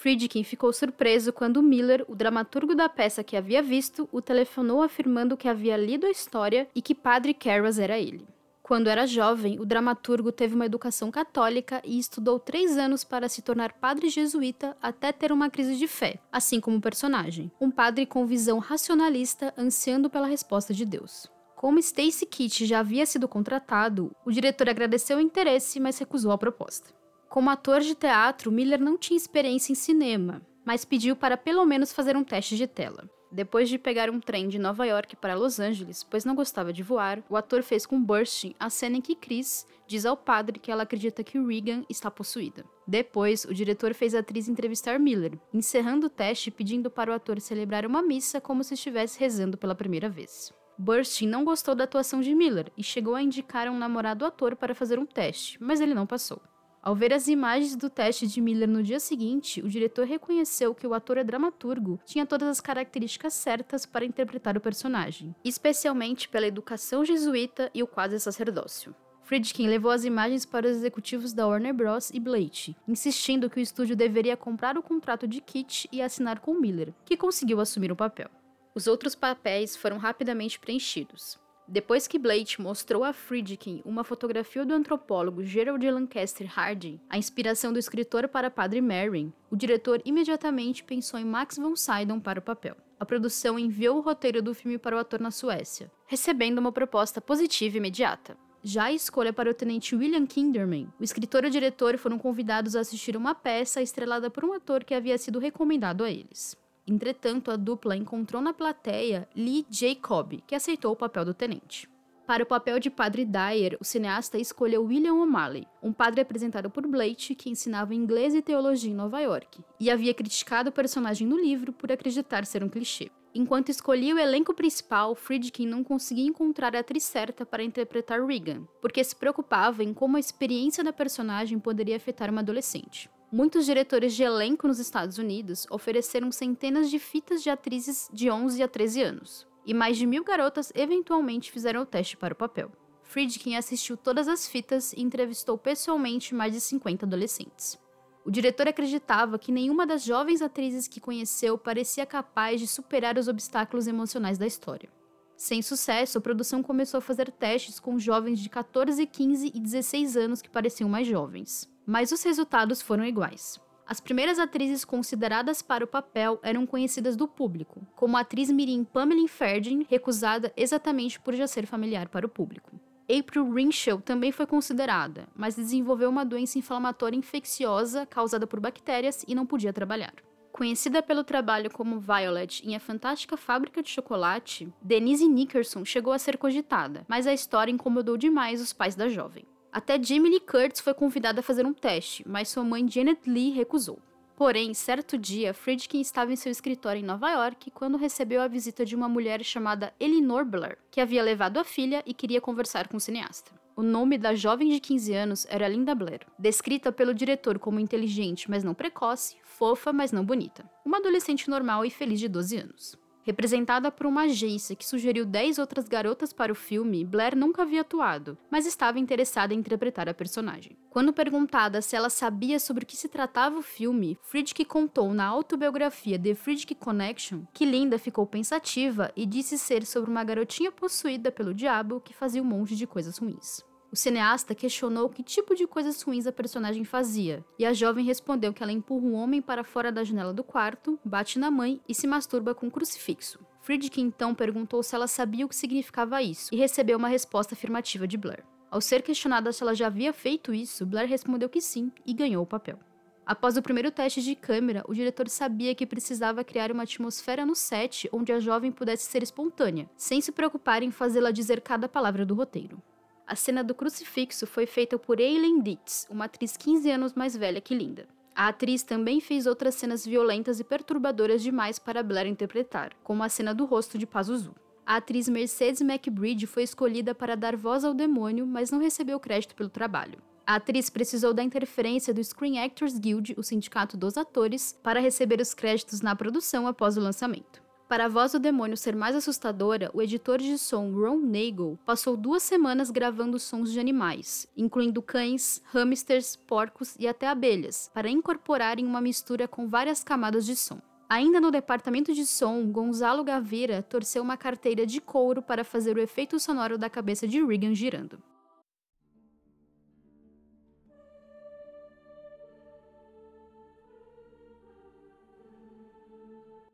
Friedkin 0.04 0.44
ficou 0.44 0.74
surpreso 0.74 1.32
quando 1.32 1.64
Miller, 1.64 2.04
o 2.10 2.14
dramaturgo 2.14 2.76
da 2.76 2.90
peça 2.90 3.24
que 3.24 3.38
havia 3.38 3.64
visto, 3.64 4.10
o 4.12 4.22
telefonou 4.22 4.82
afirmando 4.82 5.38
que 5.38 5.48
havia 5.48 5.78
lido 5.78 6.06
a 6.06 6.12
história 6.12 6.68
e 6.76 6.82
que 6.82 6.94
Padre 6.94 7.34
Carras 7.34 7.80
era 7.80 7.98
ele. 7.98 8.28
Quando 8.62 8.90
era 8.90 9.08
jovem, 9.08 9.62
o 9.62 9.66
dramaturgo 9.66 10.30
teve 10.30 10.56
uma 10.56 10.66
educação 10.66 11.10
católica 11.10 11.82
e 11.86 11.98
estudou 11.98 12.38
três 12.38 12.78
anos 12.78 13.06
para 13.06 13.30
se 13.30 13.42
tornar 13.42 13.72
padre 13.72 14.10
jesuíta 14.10 14.76
até 14.82 15.14
ter 15.14 15.32
uma 15.32 15.50
crise 15.50 15.78
de 15.78 15.88
fé, 15.88 16.20
assim 16.30 16.60
como 16.60 16.76
o 16.76 16.82
personagem, 16.82 17.50
um 17.62 17.72
padre 17.72 18.06
com 18.06 18.26
visão 18.26 18.60
racionalista 18.60 19.54
ansiando 19.58 20.10
pela 20.10 20.28
resposta 20.28 20.74
de 20.74 20.84
Deus. 20.84 21.32
Como 21.56 21.80
Stacy 21.80 22.26
Kitt 22.26 22.66
já 22.66 22.80
havia 22.80 23.06
sido 23.06 23.26
contratado, 23.26 24.14
o 24.26 24.32
diretor 24.34 24.68
agradeceu 24.68 25.18
o 25.18 25.22
interesse, 25.22 25.80
mas 25.80 25.98
recusou 25.98 26.34
a 26.34 26.38
proposta. 26.38 26.90
Como 27.34 27.50
ator 27.50 27.82
de 27.82 27.96
teatro, 27.96 28.52
Miller 28.52 28.80
não 28.80 28.96
tinha 28.96 29.18
experiência 29.18 29.72
em 29.72 29.76
cinema, 29.76 30.40
mas 30.64 30.86
pediu 30.86 31.16
para 31.16 31.36
pelo 31.36 31.66
menos 31.66 31.92
fazer 31.92 32.16
um 32.16 32.24
teste 32.24 32.56
de 32.56 32.68
tela. 32.68 33.10
Depois 33.32 33.68
de 33.68 33.80
pegar 33.80 34.08
um 34.08 34.20
trem 34.20 34.48
de 34.48 34.60
Nova 34.60 34.86
York 34.86 35.16
para 35.16 35.34
Los 35.34 35.60
Angeles, 35.60 36.04
pois 36.04 36.24
não 36.24 36.36
gostava 36.36 36.72
de 36.72 36.84
voar, 36.84 37.24
o 37.28 37.36
ator 37.36 37.64
fez 37.64 37.88
com 37.88 38.00
Burstyn 38.00 38.54
a 38.60 38.70
cena 38.70 38.98
em 38.98 39.02
que 39.02 39.16
Chris 39.16 39.66
diz 39.88 40.06
ao 40.06 40.16
padre 40.16 40.60
que 40.60 40.72
ela 40.72 40.84
acredita 40.84 41.24
que 41.24 41.44
Regan 41.44 41.84
está 41.90 42.12
possuída. 42.12 42.64
Depois, 42.86 43.46
o 43.46 43.54
diretor 43.56 43.96
fez 43.96 44.14
a 44.14 44.20
atriz 44.20 44.48
entrevistar 44.48 45.00
Miller, 45.00 45.36
encerrando 45.52 46.06
o 46.06 46.12
teste 46.12 46.52
pedindo 46.52 46.92
para 46.92 47.10
o 47.10 47.16
ator 47.16 47.42
celebrar 47.42 47.84
uma 47.84 48.04
missa 48.04 48.40
como 48.40 48.64
se 48.64 48.76
estivesse 48.76 49.20
rezando 49.20 49.58
pela 49.58 49.74
primeira 49.74 50.08
vez. 50.08 50.54
Burstyn 50.78 51.30
não 51.30 51.44
gostou 51.44 51.74
da 51.74 51.86
atuação 51.86 52.22
de 52.22 52.36
Miller 52.36 52.72
e 52.78 52.84
chegou 52.84 53.16
a 53.16 53.24
indicar 53.24 53.68
um 53.70 53.78
namorado 53.80 54.24
ator 54.24 54.56
para 54.56 54.76
fazer 54.76 55.00
um 55.00 55.06
teste, 55.06 55.58
mas 55.60 55.82
ele 55.82 55.96
não 55.96 56.06
passou. 56.06 56.40
Ao 56.84 56.94
ver 56.94 57.14
as 57.14 57.30
imagens 57.30 57.78
do 57.78 57.90
teste 57.90 58.28
de 58.28 58.42
Miller 58.42 58.68
no 58.68 58.84
dia 58.84 59.00
seguinte, 59.00 59.62
o 59.62 59.70
diretor 59.70 60.06
reconheceu 60.06 60.76
que 60.76 60.86
o 60.86 60.94
ator 60.94 61.18
é 61.18 61.24
dramaturgo 61.24 61.98
tinha 62.04 62.26
todas 62.26 62.50
as 62.50 62.60
características 62.60 63.34
certas 63.34 63.86
para 63.86 64.04
interpretar 64.04 64.58
o 64.58 64.62
personagem, 64.62 65.34
especialmente 65.46 66.28
pela 66.28 66.46
educação 66.46 67.06
jesuíta 67.06 67.72
e 67.74 67.82
o 67.82 67.88
quase 67.88 68.20
sacerdócio. 68.20 68.94
Friedkin 69.22 69.70
levou 69.70 69.92
as 69.92 70.04
imagens 70.04 70.46
para 70.46 70.68
os 70.68 70.76
executivos 70.76 71.32
da 71.32 71.48
Warner 71.48 71.74
Bros. 71.74 72.10
e 72.10 72.20
Blake, 72.20 72.76
insistindo 72.86 73.50
que 73.50 73.62
o 73.62 73.64
estúdio 73.64 73.96
deveria 73.96 74.36
comprar 74.36 74.78
o 74.78 74.84
contrato 74.84 75.26
de 75.26 75.40
Kit 75.40 75.88
e 75.90 76.02
assinar 76.02 76.42
com 76.42 76.54
Miller, 76.54 76.94
que 77.06 77.16
conseguiu 77.16 77.62
assumir 77.62 77.94
o 77.94 77.96
papel. 77.96 78.30
Os 78.76 78.88
outros 78.88 79.16
papéis 79.16 79.78
foram 79.78 79.98
rapidamente 79.98 80.60
preenchidos. 80.60 81.42
Depois 81.74 82.08
que 82.08 82.20
Blake 82.20 82.62
mostrou 82.62 83.04
a 83.04 83.12
Friedkin 83.12 83.82
uma 83.84 84.04
fotografia 84.04 84.64
do 84.64 84.76
antropólogo 84.76 85.44
Gerald 85.44 85.84
Lancaster 85.90 86.48
Harding, 86.48 87.00
a 87.10 87.18
inspiração 87.18 87.74
do 87.74 87.80
escritor 87.80 88.28
para 88.28 88.52
Padre 88.52 88.80
Merrin, 88.80 89.34
o 89.50 89.56
diretor 89.56 90.00
imediatamente 90.06 90.84
pensou 90.84 91.20
em 91.20 91.26
Max 91.26 91.58
von 91.58 91.76
Sydow 91.76 92.22
para 92.22 92.38
o 92.38 92.44
papel. 92.44 92.78
A 93.00 93.06
produção 93.08 93.58
enviou 93.58 93.98
o 93.98 94.02
roteiro 94.02 94.40
do 94.40 94.54
filme 94.54 94.78
para 94.78 94.96
o 94.96 95.00
ator 95.00 95.20
na 95.20 95.32
Suécia, 95.32 95.92
recebendo 96.06 96.60
uma 96.60 96.72
proposta 96.72 97.20
positiva 97.20 97.78
imediata. 97.78 98.38
Já 98.62 98.84
a 98.84 98.94
escolha 98.94 99.34
para 99.34 99.50
o 99.50 99.54
tenente 99.56 99.96
William 99.96 100.28
Kinderman, 100.28 100.94
o 101.00 101.04
escritor 101.04 101.44
e 101.44 101.48
o 101.48 101.50
diretor 101.50 101.98
foram 101.98 102.20
convidados 102.20 102.76
a 102.76 102.82
assistir 102.82 103.18
uma 103.18 103.34
peça 103.34 103.82
estrelada 103.82 104.30
por 104.30 104.46
um 104.46 104.54
ator 104.54 104.84
que 104.84 104.94
havia 104.94 105.18
sido 105.18 105.40
recomendado 105.40 106.04
a 106.04 106.12
eles. 106.12 106.56
Entretanto, 106.86 107.50
a 107.50 107.56
dupla 107.56 107.96
encontrou 107.96 108.42
na 108.42 108.54
plateia 108.54 109.28
Lee 109.36 109.66
Jacob, 109.70 110.42
que 110.46 110.56
aceitou 110.56 110.92
o 110.92 110.96
papel 110.96 111.24
do 111.24 111.34
tenente. 111.34 111.90
Para 112.26 112.44
o 112.44 112.46
papel 112.46 112.80
de 112.80 112.90
Padre 112.90 113.26
Dyer, 113.26 113.78
o 113.82 113.84
cineasta 113.84 114.38
escolheu 114.38 114.86
William 114.86 115.14
O'Malley, 115.14 115.68
um 115.82 115.92
padre 115.92 116.22
apresentado 116.22 116.70
por 116.70 116.88
Blake 116.88 117.36
que 117.36 117.50
ensinava 117.50 117.94
inglês 117.94 118.34
e 118.34 118.42
teologia 118.42 118.90
em 118.90 118.96
Nova 118.96 119.20
York, 119.20 119.62
e 119.78 119.92
havia 119.92 120.14
criticado 120.14 120.70
o 120.70 120.74
personagem 120.74 121.28
no 121.28 121.38
livro 121.38 121.74
por 121.74 121.92
acreditar 121.92 122.46
ser 122.46 122.64
um 122.64 122.70
clichê. 122.70 123.12
Enquanto 123.36 123.70
escolhia 123.70 124.16
o 124.16 124.20
elenco 124.20 124.54
principal, 124.54 125.16
Friedkin 125.16 125.68
não 125.68 125.84
conseguia 125.84 126.28
encontrar 126.28 126.76
a 126.76 126.80
atriz 126.80 127.04
certa 127.04 127.46
para 127.46 127.64
interpretar 127.64 128.24
Regan, 128.26 128.66
porque 128.80 129.04
se 129.04 129.16
preocupava 129.16 129.84
em 129.84 129.94
como 129.94 130.16
a 130.16 130.20
experiência 130.20 130.84
da 130.84 130.94
personagem 130.94 131.60
poderia 131.60 131.98
afetar 131.98 132.30
uma 132.30 132.42
adolescente. 132.42 133.10
Muitos 133.34 133.66
diretores 133.66 134.14
de 134.14 134.22
elenco 134.22 134.68
nos 134.68 134.78
Estados 134.78 135.18
Unidos 135.18 135.66
ofereceram 135.72 136.32
centenas 136.32 136.88
de 136.92 137.00
fitas 137.00 137.42
de 137.42 137.50
atrizes 137.50 138.08
de 138.14 138.30
11 138.30 138.62
a 138.62 138.68
13 138.68 139.02
anos, 139.02 139.48
e 139.66 139.74
mais 139.74 139.98
de 139.98 140.06
mil 140.06 140.24
garotas 140.24 140.72
eventualmente 140.76 141.52
fizeram 141.52 141.82
o 141.82 141.86
teste 141.86 142.16
para 142.16 142.36
o 142.36 142.38
papel. 142.38 142.72
Friedkin 143.02 143.56
assistiu 143.56 143.98
todas 143.98 144.28
as 144.28 144.48
fitas 144.48 144.94
e 144.94 145.02
entrevistou 145.02 145.58
pessoalmente 145.58 146.36
mais 146.36 146.54
de 146.54 146.62
50 146.62 147.08
adolescentes. 147.08 147.80
O 148.24 148.30
diretor 148.30 148.68
acreditava 148.68 149.40
que 149.40 149.52
nenhuma 149.52 149.88
das 149.88 150.04
jovens 150.04 150.40
atrizes 150.44 150.88
que 150.88 151.02
conheceu 151.02 151.58
parecia 151.58 152.06
capaz 152.06 152.62
de 152.62 152.68
superar 152.68 153.18
os 153.18 153.28
obstáculos 153.28 153.88
emocionais 153.88 154.38
da 154.38 154.46
história. 154.46 154.92
Sem 155.36 155.64
sucesso, 155.64 156.20
a 156.20 156.22
produção 156.22 156.62
começou 156.62 157.00
a 157.00 157.02
fazer 157.02 157.32
testes 157.32 157.80
com 157.80 157.98
jovens 157.98 158.40
de 158.40 158.48
14, 158.48 159.04
15 159.08 159.52
e 159.56 159.60
16 159.60 160.18
anos 160.18 160.40
que 160.40 160.52
pareciam 160.52 160.88
mais 160.88 161.08
jovens 161.08 161.73
mas 161.86 162.12
os 162.12 162.24
resultados 162.24 162.82
foram 162.82 163.06
iguais. 163.06 163.60
As 163.86 164.00
primeiras 164.00 164.40
atrizes 164.40 164.86
consideradas 164.86 165.62
para 165.62 165.84
o 165.84 165.88
papel 165.88 166.40
eram 166.42 166.66
conhecidas 166.66 167.16
do 167.16 167.28
público, 167.28 167.86
como 167.96 168.16
a 168.16 168.22
atriz 168.22 168.50
mirim 168.50 168.84
Pamela 168.84 169.28
Ferdin, 169.28 169.86
recusada 169.90 170.54
exatamente 170.56 171.20
por 171.20 171.34
já 171.34 171.46
ser 171.46 171.66
familiar 171.66 172.08
para 172.08 172.26
o 172.26 172.30
público. 172.30 172.80
April 173.10 173.52
Rinchel 173.52 174.00
também 174.00 174.32
foi 174.32 174.46
considerada, 174.46 175.28
mas 175.36 175.56
desenvolveu 175.56 176.10
uma 176.10 176.24
doença 176.24 176.58
inflamatória 176.58 177.18
infecciosa 177.18 178.06
causada 178.06 178.48
por 178.48 178.62
bactérias 178.62 179.26
e 179.28 179.36
não 179.36 179.46
podia 179.46 179.74
trabalhar. 179.74 180.14
Conhecida 180.54 181.04
pelo 181.04 181.24
trabalho 181.24 181.70
como 181.70 182.00
Violet 182.00 182.66
em 182.66 182.76
A 182.76 182.80
Fantástica 182.80 183.36
Fábrica 183.36 183.84
de 183.84 183.90
Chocolate, 183.90 184.72
Denise 184.82 185.28
Nickerson 185.28 185.84
chegou 185.84 186.14
a 186.14 186.20
ser 186.20 186.38
cogitada, 186.38 187.06
mas 187.08 187.28
a 187.28 187.34
história 187.34 187.72
incomodou 187.72 188.16
demais 188.16 188.62
os 188.62 188.72
pais 188.72 188.96
da 188.96 189.10
jovem. 189.10 189.46
Até 189.74 190.00
Jamie 190.00 190.30
Lee 190.30 190.40
Curtis 190.40 190.82
foi 190.82 190.94
convidada 190.94 191.40
a 191.40 191.44
fazer 191.44 191.66
um 191.66 191.74
teste, 191.74 192.24
mas 192.28 192.48
sua 192.48 192.64
mãe 192.64 192.88
Janet 192.88 193.28
Lee 193.28 193.50
recusou. 193.50 193.98
Porém, 194.36 194.72
certo 194.72 195.18
dia, 195.18 195.52
Friedkin 195.52 196.00
estava 196.00 196.32
em 196.32 196.36
seu 196.36 196.52
escritório 196.52 197.00
em 197.00 197.04
Nova 197.04 197.32
York 197.32 197.72
quando 197.72 197.98
recebeu 197.98 198.40
a 198.44 198.48
visita 198.48 198.86
de 198.86 198.96
uma 198.96 199.10
mulher 199.10 199.44
chamada 199.44 199.92
Elinor 200.00 200.46
Blair, 200.46 200.78
que 200.92 201.02
havia 201.02 201.24
levado 201.24 201.58
a 201.58 201.64
filha 201.64 202.04
e 202.06 202.14
queria 202.14 202.40
conversar 202.40 202.88
com 202.88 202.98
o 202.98 203.00
cineasta. 203.00 203.52
O 203.76 203.82
nome 203.82 204.20
da 204.20 204.36
jovem 204.36 204.70
de 204.70 204.80
15 204.80 205.14
anos 205.16 205.48
era 205.50 205.68
Linda 205.68 205.96
Blair, 205.96 206.22
descrita 206.38 206.92
pelo 206.92 207.12
diretor 207.12 207.58
como 207.58 207.80
inteligente, 207.80 208.48
mas 208.52 208.64
não 208.64 208.76
precoce, 208.76 209.38
fofa, 209.44 209.92
mas 209.92 210.12
não 210.12 210.24
bonita. 210.24 210.70
Uma 210.86 210.98
adolescente 210.98 211.50
normal 211.50 211.84
e 211.84 211.90
feliz 211.90 212.20
de 212.20 212.28
12 212.28 212.58
anos. 212.58 213.03
Representada 213.24 213.90
por 213.90 214.06
uma 214.06 214.24
agência 214.24 214.76
que 214.76 214.86
sugeriu 214.86 215.26
10 215.26 215.58
outras 215.58 215.88
garotas 215.88 216.34
para 216.34 216.52
o 216.52 216.56
filme, 216.56 217.06
Blair 217.06 217.38
nunca 217.38 217.62
havia 217.62 217.80
atuado, 217.82 218.38
mas 218.52 218.66
estava 218.66 219.00
interessada 219.00 219.54
em 219.54 219.60
interpretar 219.60 220.10
a 220.10 220.14
personagem. 220.14 220.78
Quando 220.90 221.14
perguntada 221.14 221.82
se 221.82 221.96
ela 221.96 222.10
sabia 222.10 222.60
sobre 222.60 222.84
o 222.84 222.86
que 222.86 222.98
se 222.98 223.08
tratava 223.08 223.58
o 223.58 223.64
filme, 223.64 224.18
Friedkin 224.24 224.66
contou 224.66 225.14
na 225.14 225.26
autobiografia 225.26 226.20
The 226.20 226.36
Friedkin 226.36 226.76
Connection 226.76 227.44
que 227.54 227.66
Linda 227.66 227.98
ficou 227.98 228.28
pensativa 228.28 229.10
e 229.16 229.26
disse 229.26 229.58
ser 229.58 229.86
sobre 229.86 230.12
uma 230.12 230.24
garotinha 230.24 230.72
possuída 230.72 231.32
pelo 231.32 231.54
diabo 231.54 232.02
que 232.02 232.14
fazia 232.14 232.42
um 232.42 232.46
monte 232.46 232.76
de 232.76 232.86
coisas 232.86 233.18
ruins. 233.18 233.64
O 233.94 233.96
cineasta 233.96 234.56
questionou 234.56 235.08
que 235.08 235.22
tipo 235.22 235.54
de 235.54 235.68
coisas 235.68 236.02
ruins 236.02 236.26
a 236.26 236.32
personagem 236.32 236.84
fazia, 236.84 237.46
e 237.60 237.64
a 237.64 237.74
jovem 237.74 238.04
respondeu 238.04 238.52
que 238.52 238.64
ela 238.64 238.72
empurra 238.72 239.06
um 239.06 239.14
homem 239.14 239.40
para 239.40 239.64
fora 239.64 239.92
da 239.92 240.04
janela 240.04 240.34
do 240.34 240.44
quarto, 240.44 241.00
bate 241.06 241.38
na 241.38 241.52
mãe 241.52 241.80
e 241.88 241.94
se 241.94 242.08
masturba 242.08 242.56
com 242.56 242.66
um 242.66 242.70
crucifixo. 242.72 243.40
Friedkin 243.62 244.02
então 244.02 244.34
perguntou 244.34 244.82
se 244.82 244.96
ela 244.96 245.06
sabia 245.06 245.46
o 245.46 245.48
que 245.48 245.56
significava 245.56 246.24
isso, 246.24 246.50
e 246.52 246.58
recebeu 246.58 246.98
uma 246.98 247.08
resposta 247.08 247.54
afirmativa 247.54 248.08
de 248.08 248.18
Blair. 248.18 248.44
Ao 248.72 248.82
ser 248.82 249.04
questionada 249.04 249.54
se 249.54 249.62
ela 249.62 249.76
já 249.76 249.86
havia 249.86 250.12
feito 250.12 250.56
isso, 250.56 250.88
Blair 250.88 251.08
respondeu 251.08 251.48
que 251.48 251.62
sim 251.62 251.92
e 252.04 252.16
ganhou 252.16 252.42
o 252.42 252.48
papel. 252.48 252.80
Após 253.24 253.58
o 253.58 253.62
primeiro 253.62 253.92
teste 253.92 254.24
de 254.24 254.34
câmera, 254.34 254.84
o 254.88 254.96
diretor 254.96 255.30
sabia 255.30 255.76
que 255.76 255.86
precisava 255.86 256.44
criar 256.44 256.72
uma 256.72 256.82
atmosfera 256.82 257.46
no 257.46 257.54
set 257.54 258.10
onde 258.12 258.32
a 258.32 258.40
jovem 258.40 258.72
pudesse 258.72 259.04
ser 259.04 259.22
espontânea, 259.22 259.88
sem 259.96 260.20
se 260.20 260.32
preocupar 260.32 260.82
em 260.82 260.90
fazê-la 260.90 261.30
dizer 261.30 261.62
cada 261.62 261.88
palavra 261.88 262.26
do 262.26 262.34
roteiro. 262.34 262.82
A 263.26 263.36
cena 263.36 263.64
do 263.64 263.74
crucifixo 263.74 264.46
foi 264.46 264.66
feita 264.66 265.00
por 265.00 265.20
Eileen 265.20 265.62
Dietz, 265.62 266.06
uma 266.10 266.26
atriz 266.26 266.58
15 266.58 266.92
anos 266.92 267.14
mais 267.14 267.36
velha 267.36 267.62
que 267.62 267.74
Linda. 267.74 268.06
A 268.36 268.50
atriz 268.50 268.84
também 268.84 269.22
fez 269.22 269.46
outras 269.46 269.76
cenas 269.76 270.06
violentas 270.06 270.60
e 270.60 270.64
perturbadoras 270.64 271.42
demais 271.42 271.80
para 271.80 272.04
Blair 272.04 272.28
interpretar, 272.28 272.92
como 273.02 273.24
a 273.24 273.30
cena 273.30 273.54
do 273.54 273.64
rosto 273.64 273.98
de 273.98 274.06
Pazuzu. 274.06 274.54
A 274.86 274.98
atriz 274.98 275.30
Mercedes 275.30 275.80
McBride 275.80 276.46
foi 276.46 276.64
escolhida 276.64 277.16
para 277.16 277.38
dar 277.38 277.56
voz 277.56 277.86
ao 277.86 277.94
demônio, 277.94 278.46
mas 278.46 278.72
não 278.72 278.80
recebeu 278.80 279.20
crédito 279.20 279.56
pelo 279.56 279.70
trabalho. 279.70 280.20
A 280.46 280.56
atriz 280.56 280.90
precisou 280.90 281.34
da 281.34 281.42
interferência 281.42 282.14
do 282.14 282.22
Screen 282.22 282.60
Actors 282.60 283.00
Guild, 283.00 283.34
o 283.38 283.44
sindicato 283.44 283.96
dos 283.96 284.18
atores, 284.18 284.78
para 284.84 285.00
receber 285.00 285.40
os 285.40 285.54
créditos 285.54 286.02
na 286.02 286.14
produção 286.14 286.68
após 286.68 286.98
o 286.98 287.02
lançamento. 287.02 287.63
Para 287.94 288.06
a 288.06 288.10
voz 288.10 288.32
do 288.32 288.40
demônio 288.40 288.76
ser 288.76 288.96
mais 288.96 289.16
assustadora, 289.16 289.92
o 289.94 290.02
editor 290.02 290.40
de 290.40 290.58
som 290.58 290.92
Ron 290.92 291.18
Nagel 291.18 291.78
passou 291.86 292.18
duas 292.18 292.42
semanas 292.42 292.90
gravando 292.90 293.38
sons 293.38 293.72
de 293.72 293.80
animais, 293.80 294.48
incluindo 294.58 295.00
cães, 295.00 295.62
hamsters, 295.66 296.36
porcos 296.36 296.96
e 296.98 297.08
até 297.08 297.28
abelhas, 297.28 297.92
para 297.94 298.10
incorporar 298.10 298.80
em 298.80 298.88
uma 298.88 299.00
mistura 299.00 299.48
com 299.48 299.70
várias 299.70 300.04
camadas 300.04 300.44
de 300.44 300.56
som. 300.56 300.82
Ainda 301.08 301.40
no 301.40 301.52
departamento 301.52 302.16
de 302.16 302.26
som, 302.26 302.66
Gonzalo 302.72 303.24
Gavira 303.24 303.84
torceu 303.84 304.24
uma 304.24 304.38
carteira 304.38 304.88
de 304.88 305.00
couro 305.00 305.44
para 305.44 305.64
fazer 305.64 305.96
o 305.96 306.02
efeito 306.02 306.40
sonoro 306.40 306.80
da 306.80 306.90
cabeça 306.90 307.28
de 307.28 307.46
Regan 307.46 307.76
girando. 307.76 308.18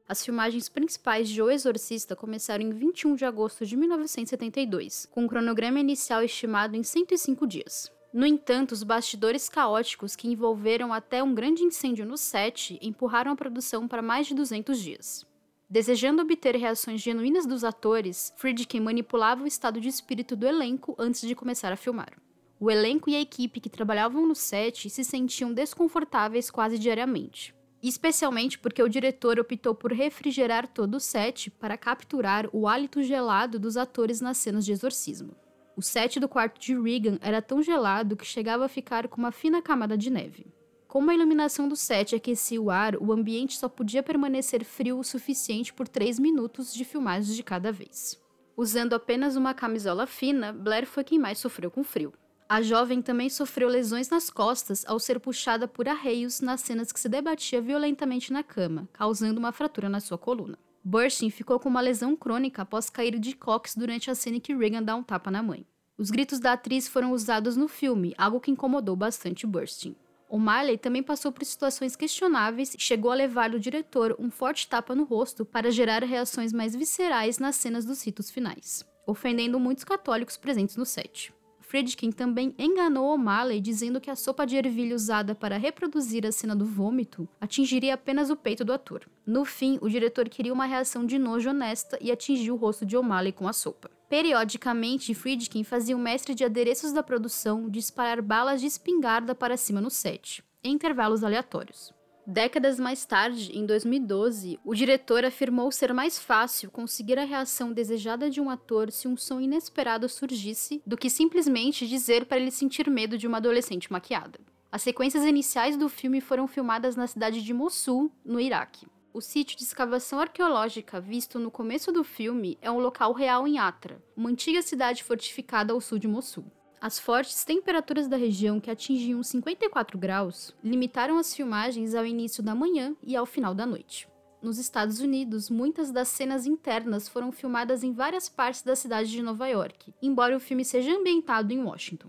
As 0.09 0.25
filmagens 0.25 0.67
principais 0.67 1.29
de 1.29 1.39
O 1.39 1.51
Exorcista 1.51 2.15
começaram 2.15 2.63
em 2.63 2.71
21 2.71 3.13
de 3.13 3.25
agosto 3.25 3.63
de 3.63 3.77
1972, 3.77 5.07
com 5.11 5.25
um 5.25 5.27
cronograma 5.27 5.79
inicial 5.79 6.23
estimado 6.23 6.75
em 6.75 6.81
105 6.81 7.45
dias. 7.45 7.91
No 8.11 8.25
entanto, 8.25 8.71
os 8.71 8.81
bastidores 8.81 9.47
caóticos 9.47 10.15
que 10.15 10.27
envolveram 10.27 10.91
até 10.91 11.21
um 11.21 11.35
grande 11.35 11.61
incêndio 11.63 12.07
no 12.07 12.17
set 12.17 12.79
empurraram 12.81 13.31
a 13.31 13.35
produção 13.35 13.87
para 13.87 14.01
mais 14.01 14.25
de 14.25 14.33
200 14.33 14.81
dias. 14.81 15.27
Desejando 15.69 16.23
obter 16.23 16.55
reações 16.55 17.01
genuínas 17.01 17.45
dos 17.45 17.63
atores, 17.63 18.33
Friedkin 18.35 18.79
manipulava 18.79 19.43
o 19.43 19.47
estado 19.47 19.79
de 19.79 19.89
espírito 19.89 20.35
do 20.35 20.47
elenco 20.47 20.95
antes 20.97 21.21
de 21.21 21.35
começar 21.35 21.71
a 21.71 21.77
filmar. 21.77 22.13
O 22.59 22.71
elenco 22.71 23.11
e 23.11 23.15
a 23.15 23.21
equipe 23.21 23.59
que 23.59 23.69
trabalhavam 23.69 24.25
no 24.25 24.33
set 24.33 24.89
se 24.89 25.03
sentiam 25.03 25.53
desconfortáveis 25.53 26.49
quase 26.49 26.79
diariamente 26.79 27.53
especialmente 27.87 28.59
porque 28.59 28.83
o 28.83 28.89
diretor 28.89 29.39
optou 29.39 29.73
por 29.73 29.93
refrigerar 29.93 30.67
todo 30.67 30.95
o 30.95 30.99
set 30.99 31.49
para 31.49 31.77
capturar 31.77 32.49
o 32.51 32.67
hálito 32.67 33.01
gelado 33.01 33.57
dos 33.57 33.77
atores 33.77 34.19
nas 34.19 34.37
cenas 34.37 34.65
de 34.65 34.71
exorcismo. 34.71 35.35
O 35.77 35.81
set 35.81 36.19
do 36.19 36.27
quarto 36.27 36.59
de 36.59 36.77
Regan 36.77 37.17
era 37.21 37.41
tão 37.41 37.61
gelado 37.61 38.17
que 38.17 38.25
chegava 38.25 38.65
a 38.65 38.69
ficar 38.69 39.07
com 39.07 39.17
uma 39.17 39.31
fina 39.31 39.61
camada 39.61 39.97
de 39.97 40.09
neve. 40.09 40.47
Como 40.89 41.09
a 41.09 41.13
iluminação 41.13 41.69
do 41.69 41.75
set 41.75 42.15
aquecia 42.15 42.61
o 42.61 42.69
ar, 42.69 42.95
o 42.97 43.13
ambiente 43.13 43.57
só 43.57 43.69
podia 43.69 44.03
permanecer 44.03 44.65
frio 44.65 44.99
o 44.99 45.03
suficiente 45.03 45.71
por 45.71 45.87
3 45.87 46.19
minutos 46.19 46.73
de 46.73 46.83
filmagem 46.83 47.35
de 47.35 47.43
cada 47.43 47.71
vez. 47.71 48.19
Usando 48.57 48.93
apenas 48.93 49.37
uma 49.37 49.53
camisola 49.53 50.05
fina, 50.05 50.51
Blair 50.51 50.85
foi 50.85 51.03
quem 51.03 51.17
mais 51.17 51.37
sofreu 51.37 51.71
com 51.71 51.81
frio. 51.81 52.11
A 52.51 52.63
jovem 52.63 52.99
também 52.99 53.29
sofreu 53.29 53.69
lesões 53.69 54.09
nas 54.09 54.31
costas 54.31 54.83
ao 54.87 54.99
ser 54.99 55.19
puxada 55.19 55.67
por 55.67 55.87
arreios 55.87 56.41
nas 56.41 56.61
cenas 56.61 56.91
que 56.91 56.99
se 56.99 57.07
debatia 57.07 57.61
violentamente 57.61 58.33
na 58.33 58.41
cama, 58.41 58.89
causando 58.91 59.37
uma 59.37 59.51
fratura 59.51 59.87
na 59.87 59.99
sua 59.99 60.17
coluna. 60.17 60.57
Burstyn 60.83 61.29
ficou 61.29 61.59
com 61.59 61.69
uma 61.69 61.79
lesão 61.79 62.15
crônica 62.15 62.63
após 62.63 62.89
cair 62.89 63.19
de 63.19 63.35
cox 63.35 63.75
durante 63.75 64.09
a 64.09 64.15
cena 64.15 64.37
em 64.37 64.39
que 64.39 64.55
Regan 64.55 64.81
dá 64.81 64.95
um 64.95 65.03
tapa 65.03 65.29
na 65.29 65.43
mãe. 65.43 65.63
Os 65.95 66.09
gritos 66.09 66.39
da 66.39 66.53
atriz 66.53 66.87
foram 66.87 67.11
usados 67.11 67.55
no 67.55 67.67
filme, 67.67 68.15
algo 68.17 68.39
que 68.39 68.49
incomodou 68.49 68.95
bastante 68.95 69.45
Burstyn. 69.45 69.95
O 70.27 70.39
Marley 70.39 70.79
também 70.79 71.03
passou 71.03 71.31
por 71.31 71.45
situações 71.45 71.95
questionáveis 71.95 72.73
e 72.73 72.79
chegou 72.79 73.11
a 73.11 73.15
levar 73.15 73.51
do 73.51 73.59
diretor 73.59 74.15
um 74.17 74.31
forte 74.31 74.67
tapa 74.67 74.95
no 74.95 75.03
rosto 75.03 75.45
para 75.45 75.69
gerar 75.69 76.03
reações 76.03 76.51
mais 76.51 76.75
viscerais 76.75 77.37
nas 77.37 77.57
cenas 77.57 77.85
dos 77.85 78.03
ritos 78.03 78.31
finais, 78.31 78.83
ofendendo 79.05 79.59
muitos 79.59 79.83
católicos 79.83 80.35
presentes 80.35 80.75
no 80.75 80.85
set. 80.85 81.31
Friedkin 81.69 82.11
também 82.11 82.55
enganou 82.57 83.13
O'Malley 83.13 83.61
dizendo 83.61 84.01
que 84.01 84.09
a 84.09 84.15
sopa 84.15 84.43
de 84.43 84.57
ervilha 84.57 84.95
usada 84.95 85.35
para 85.35 85.55
reproduzir 85.55 86.25
a 86.25 86.31
cena 86.31 86.55
do 86.55 86.65
vômito 86.65 87.29
atingiria 87.39 87.93
apenas 87.93 88.31
o 88.31 88.35
peito 88.35 88.65
do 88.65 88.73
ator. 88.73 89.07
No 89.23 89.45
fim, 89.45 89.77
o 89.79 89.87
diretor 89.87 90.27
queria 90.27 90.51
uma 90.51 90.65
reação 90.65 91.05
de 91.05 91.19
nojo 91.19 91.51
honesta 91.51 91.95
e 92.01 92.11
atingiu 92.11 92.55
o 92.55 92.57
rosto 92.57 92.87
de 92.87 92.97
O'Malley 92.97 93.31
com 93.31 93.47
a 93.47 93.53
sopa. 93.53 93.91
Periodicamente, 94.09 95.13
Friedkin 95.13 95.63
fazia 95.63 95.95
o 95.95 95.99
mestre 95.99 96.33
de 96.33 96.43
adereços 96.43 96.91
da 96.91 97.03
produção 97.03 97.69
disparar 97.69 98.19
balas 98.19 98.61
de 98.61 98.65
espingarda 98.65 99.35
para 99.35 99.55
cima 99.55 99.79
no 99.79 99.91
set, 99.91 100.43
em 100.63 100.73
intervalos 100.73 101.23
aleatórios. 101.23 101.93
Décadas 102.31 102.79
mais 102.79 103.05
tarde, 103.05 103.57
em 103.57 103.65
2012, 103.65 104.59
o 104.63 104.75
diretor 104.75 105.25
afirmou 105.25 105.71
ser 105.71 105.91
mais 105.95 106.19
fácil 106.19 106.69
conseguir 106.69 107.17
a 107.17 107.23
reação 107.23 107.73
desejada 107.73 108.29
de 108.29 108.39
um 108.39 108.51
ator 108.51 108.91
se 108.91 109.07
um 109.07 109.17
som 109.17 109.41
inesperado 109.41 110.07
surgisse 110.07 110.79
do 110.85 110.95
que 110.95 111.09
simplesmente 111.09 111.87
dizer 111.87 112.27
para 112.27 112.37
ele 112.37 112.51
sentir 112.51 112.87
medo 112.87 113.17
de 113.17 113.25
uma 113.25 113.37
adolescente 113.37 113.91
maquiada. 113.91 114.39
As 114.71 114.83
sequências 114.83 115.25
iniciais 115.25 115.75
do 115.75 115.89
filme 115.89 116.21
foram 116.21 116.47
filmadas 116.47 116.95
na 116.95 117.07
cidade 117.07 117.41
de 117.41 117.51
Mossul, 117.51 118.11
no 118.23 118.39
Iraque. 118.39 118.85
O 119.11 119.21
sítio 119.21 119.57
de 119.57 119.63
escavação 119.63 120.19
arqueológica 120.19 121.01
visto 121.01 121.39
no 121.39 121.49
começo 121.49 121.91
do 121.91 122.03
filme 122.03 122.59
é 122.61 122.69
um 122.69 122.77
local 122.77 123.11
real 123.11 123.47
em 123.47 123.57
Atra, 123.57 123.99
uma 124.15 124.29
antiga 124.29 124.61
cidade 124.61 125.03
fortificada 125.03 125.73
ao 125.73 125.81
sul 125.81 125.97
de 125.97 126.07
Mossul. 126.07 126.45
As 126.81 126.97
fortes 126.97 127.43
temperaturas 127.43 128.07
da 128.07 128.15
região, 128.15 128.57
que 128.57 128.71
atingiam 128.71 129.21
54 129.21 129.97
graus, 129.97 130.55
limitaram 130.63 131.17
as 131.17 131.35
filmagens 131.35 131.93
ao 131.93 132.05
início 132.05 132.41
da 132.41 132.55
manhã 132.55 132.95
e 133.03 133.17
ao 133.17 133.25
final 133.25 133.53
da 133.53 133.65
noite. 133.65 134.07
Nos 134.41 134.57
Estados 134.57 135.01
Unidos, 135.01 135.49
muitas 135.49 135.91
das 135.91 136.07
cenas 136.07 136.45
internas 136.45 137.09
foram 137.09 137.33
filmadas 137.33 137.83
em 137.83 137.91
várias 137.91 138.29
partes 138.29 138.61
da 138.61 138.77
cidade 138.77 139.11
de 139.11 139.21
Nova 139.21 139.45
York, 139.47 139.93
embora 140.01 140.37
o 140.37 140.39
filme 140.39 140.63
seja 140.63 140.95
ambientado 140.95 141.51
em 141.51 141.61
Washington. 141.61 142.07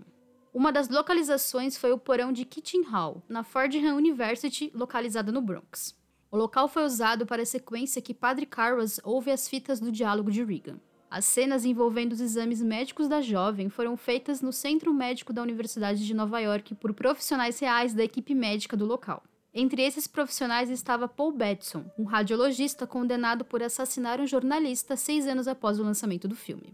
Uma 0.53 0.71
das 0.71 0.87
localizações 0.87 1.77
foi 1.77 1.91
o 1.91 1.97
porão 1.97 2.31
de 2.31 2.45
Kitchen 2.45 2.83
Hall, 2.83 3.21
na 3.27 3.43
Fordham 3.43 3.97
University, 3.97 4.71
localizada 4.73 5.33
no 5.33 5.41
Bronx. 5.41 5.99
O 6.31 6.37
local 6.37 6.69
foi 6.69 6.85
usado 6.85 7.25
para 7.25 7.41
a 7.41 7.45
sequência 7.45 8.01
que 8.01 8.13
Padre 8.13 8.45
Carras 8.45 9.01
ouve 9.03 9.31
as 9.31 9.49
fitas 9.49 9.81
do 9.81 9.91
diálogo 9.91 10.31
de 10.31 10.41
Regan. 10.45 10.79
As 11.11 11.25
cenas 11.25 11.65
envolvendo 11.65 12.13
os 12.13 12.21
exames 12.21 12.61
médicos 12.61 13.09
da 13.09 13.19
jovem 13.19 13.67
foram 13.67 13.97
feitas 13.97 14.41
no 14.41 14.53
Centro 14.53 14.93
Médico 14.93 15.33
da 15.33 15.41
Universidade 15.41 16.07
de 16.07 16.13
Nova 16.13 16.39
York 16.39 16.73
por 16.75 16.93
profissionais 16.93 17.59
reais 17.59 17.93
da 17.93 18.01
equipe 18.01 18.33
médica 18.33 18.77
do 18.77 18.85
local. 18.85 19.21
Entre 19.53 19.81
esses 19.81 20.07
profissionais 20.07 20.69
estava 20.69 21.09
Paul 21.09 21.33
Batson, 21.33 21.83
um 21.99 22.05
radiologista 22.05 22.87
condenado 22.87 23.43
por 23.43 23.61
assassinar 23.61 24.21
um 24.21 24.25
jornalista 24.25 24.95
seis 24.95 25.27
anos 25.27 25.49
após 25.49 25.81
o 25.81 25.83
lançamento 25.83 26.29
do 26.29 26.35
filme. 26.35 26.73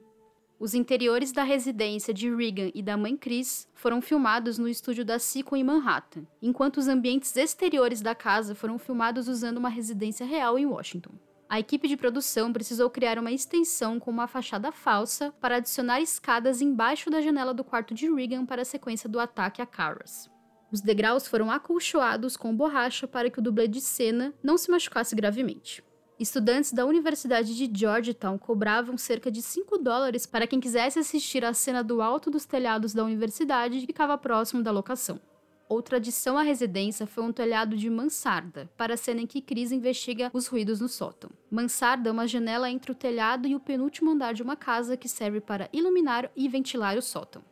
Os 0.59 0.75
interiores 0.75 1.31
da 1.31 1.41
residência 1.41 2.13
de 2.13 2.29
Regan 2.29 2.69
e 2.75 2.83
da 2.83 2.95
mãe 2.95 3.17
Chris 3.17 3.67
foram 3.73 4.03
filmados 4.03 4.59
no 4.59 4.69
estúdio 4.69 5.03
da 5.03 5.17
Sequel 5.17 5.57
em 5.57 5.63
Manhattan, 5.63 6.27
enquanto 6.43 6.77
os 6.77 6.87
ambientes 6.87 7.35
exteriores 7.35 8.01
da 8.01 8.13
casa 8.13 8.53
foram 8.53 8.77
filmados 8.77 9.27
usando 9.27 9.57
uma 9.57 9.69
residência 9.69 10.27
real 10.27 10.59
em 10.59 10.67
Washington. 10.67 11.13
A 11.49 11.59
equipe 11.59 11.87
de 11.87 11.95
produção 11.95 12.51
precisou 12.51 12.89
criar 12.89 13.17
uma 13.17 13.31
extensão 13.31 14.01
com 14.01 14.11
uma 14.11 14.27
fachada 14.27 14.69
falsa 14.69 15.33
para 15.39 15.55
adicionar 15.55 16.01
escadas 16.01 16.59
embaixo 16.59 17.09
da 17.09 17.21
janela 17.21 17.53
do 17.53 17.63
quarto 17.63 17.93
de 17.93 18.13
Regan 18.13 18.45
para 18.45 18.63
a 18.63 18.65
sequência 18.65 19.07
do 19.07 19.17
ataque 19.17 19.61
a 19.61 19.65
Carras. 19.65 20.29
Os 20.69 20.81
degraus 20.81 21.25
foram 21.25 21.49
acolchoados 21.49 22.35
com 22.35 22.53
borracha 22.53 23.07
para 23.07 23.29
que 23.29 23.39
o 23.39 23.41
dublê 23.41 23.65
de 23.65 23.79
cena 23.79 24.33
não 24.43 24.57
se 24.57 24.69
machucasse 24.69 25.15
gravemente. 25.15 25.81
Estudantes 26.19 26.73
da 26.73 26.85
Universidade 26.85 27.55
de 27.55 27.71
Georgetown 27.73 28.37
cobravam 28.37 28.97
cerca 28.97 29.31
de 29.31 29.41
5 29.41 29.77
dólares 29.77 30.25
para 30.25 30.47
quem 30.47 30.59
quisesse 30.59 30.99
assistir 30.99 31.45
a 31.45 31.53
cena 31.53 31.81
do 31.81 32.01
alto 32.01 32.29
dos 32.29 32.43
telhados 32.43 32.93
da 32.93 33.05
universidade 33.05 33.79
que 33.79 33.85
ficava 33.85 34.17
próximo 34.17 34.61
da 34.61 34.71
locação. 34.71 35.21
Outra 35.69 35.97
adição 35.97 36.37
à 36.37 36.43
residência 36.43 37.05
foi 37.05 37.23
um 37.25 37.33
telhado 37.33 37.75
de 37.75 37.89
mansarda, 37.89 38.69
para 38.77 38.93
a 38.93 38.97
cena 38.97 39.21
em 39.21 39.27
que 39.27 39.41
Chris 39.41 39.71
investiga 39.71 40.31
os 40.33 40.47
ruídos 40.47 40.79
no 40.79 40.87
sótão. 40.87 41.29
Mansarda 41.51 42.09
é 42.09 42.11
uma 42.11 42.25
janela 42.25 42.71
entre 42.71 42.91
o 42.91 42.95
telhado 42.95 43.47
e 43.47 43.55
o 43.55 43.59
penúltimo 43.59 44.11
andar 44.11 44.33
de 44.33 44.41
uma 44.41 44.55
casa 44.55 44.95
que 44.95 45.09
serve 45.09 45.41
para 45.41 45.69
iluminar 45.73 46.31
e 46.37 46.47
ventilar 46.47 46.97
o 46.97 47.01
sótão. 47.01 47.43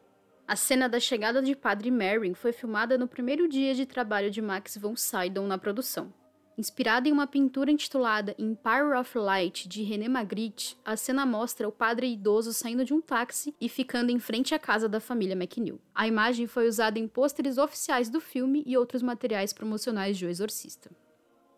A 0.47 0.55
cena 0.55 0.87
da 0.87 0.99
chegada 0.99 1.41
de 1.41 1.55
Padre 1.55 1.91
Merrin 1.91 2.33
foi 2.33 2.53
filmada 2.53 2.97
no 2.97 3.07
primeiro 3.07 3.49
dia 3.49 3.73
de 3.73 3.85
trabalho 3.85 4.31
de 4.31 4.41
Max 4.41 4.77
von 4.77 4.95
Sydow 4.95 5.45
na 5.45 5.57
produção. 5.57 6.13
Inspirada 6.57 7.09
em 7.09 7.11
uma 7.11 7.27
pintura 7.27 7.69
intitulada 7.69 8.33
Empire 8.39 8.97
of 8.97 9.17
Light 9.17 9.67
de 9.67 9.83
René 9.83 10.07
Magritte, 10.07 10.77
a 10.85 10.95
cena 10.95 11.25
mostra 11.25 11.67
o 11.67 11.71
padre 11.71 12.07
idoso 12.07 12.53
saindo 12.53 12.85
de 12.85 12.93
um 12.93 13.01
táxi 13.01 13.53
e 13.59 13.67
ficando 13.67 14.09
em 14.09 14.19
frente 14.19 14.55
à 14.55 14.59
casa 14.59 14.87
da 14.87 15.01
família 15.01 15.35
McNeil. 15.35 15.81
A 15.93 16.07
imagem 16.07 16.47
foi 16.47 16.69
usada 16.69 16.97
em 16.97 17.09
pôsteres 17.09 17.57
oficiais 17.57 18.09
do 18.09 18.21
filme 18.21 18.63
e 18.65 18.77
outros 18.77 19.01
materiais 19.01 19.51
promocionais 19.51 20.17
de 20.17 20.25
O 20.25 20.29
Exorcista. 20.29 20.89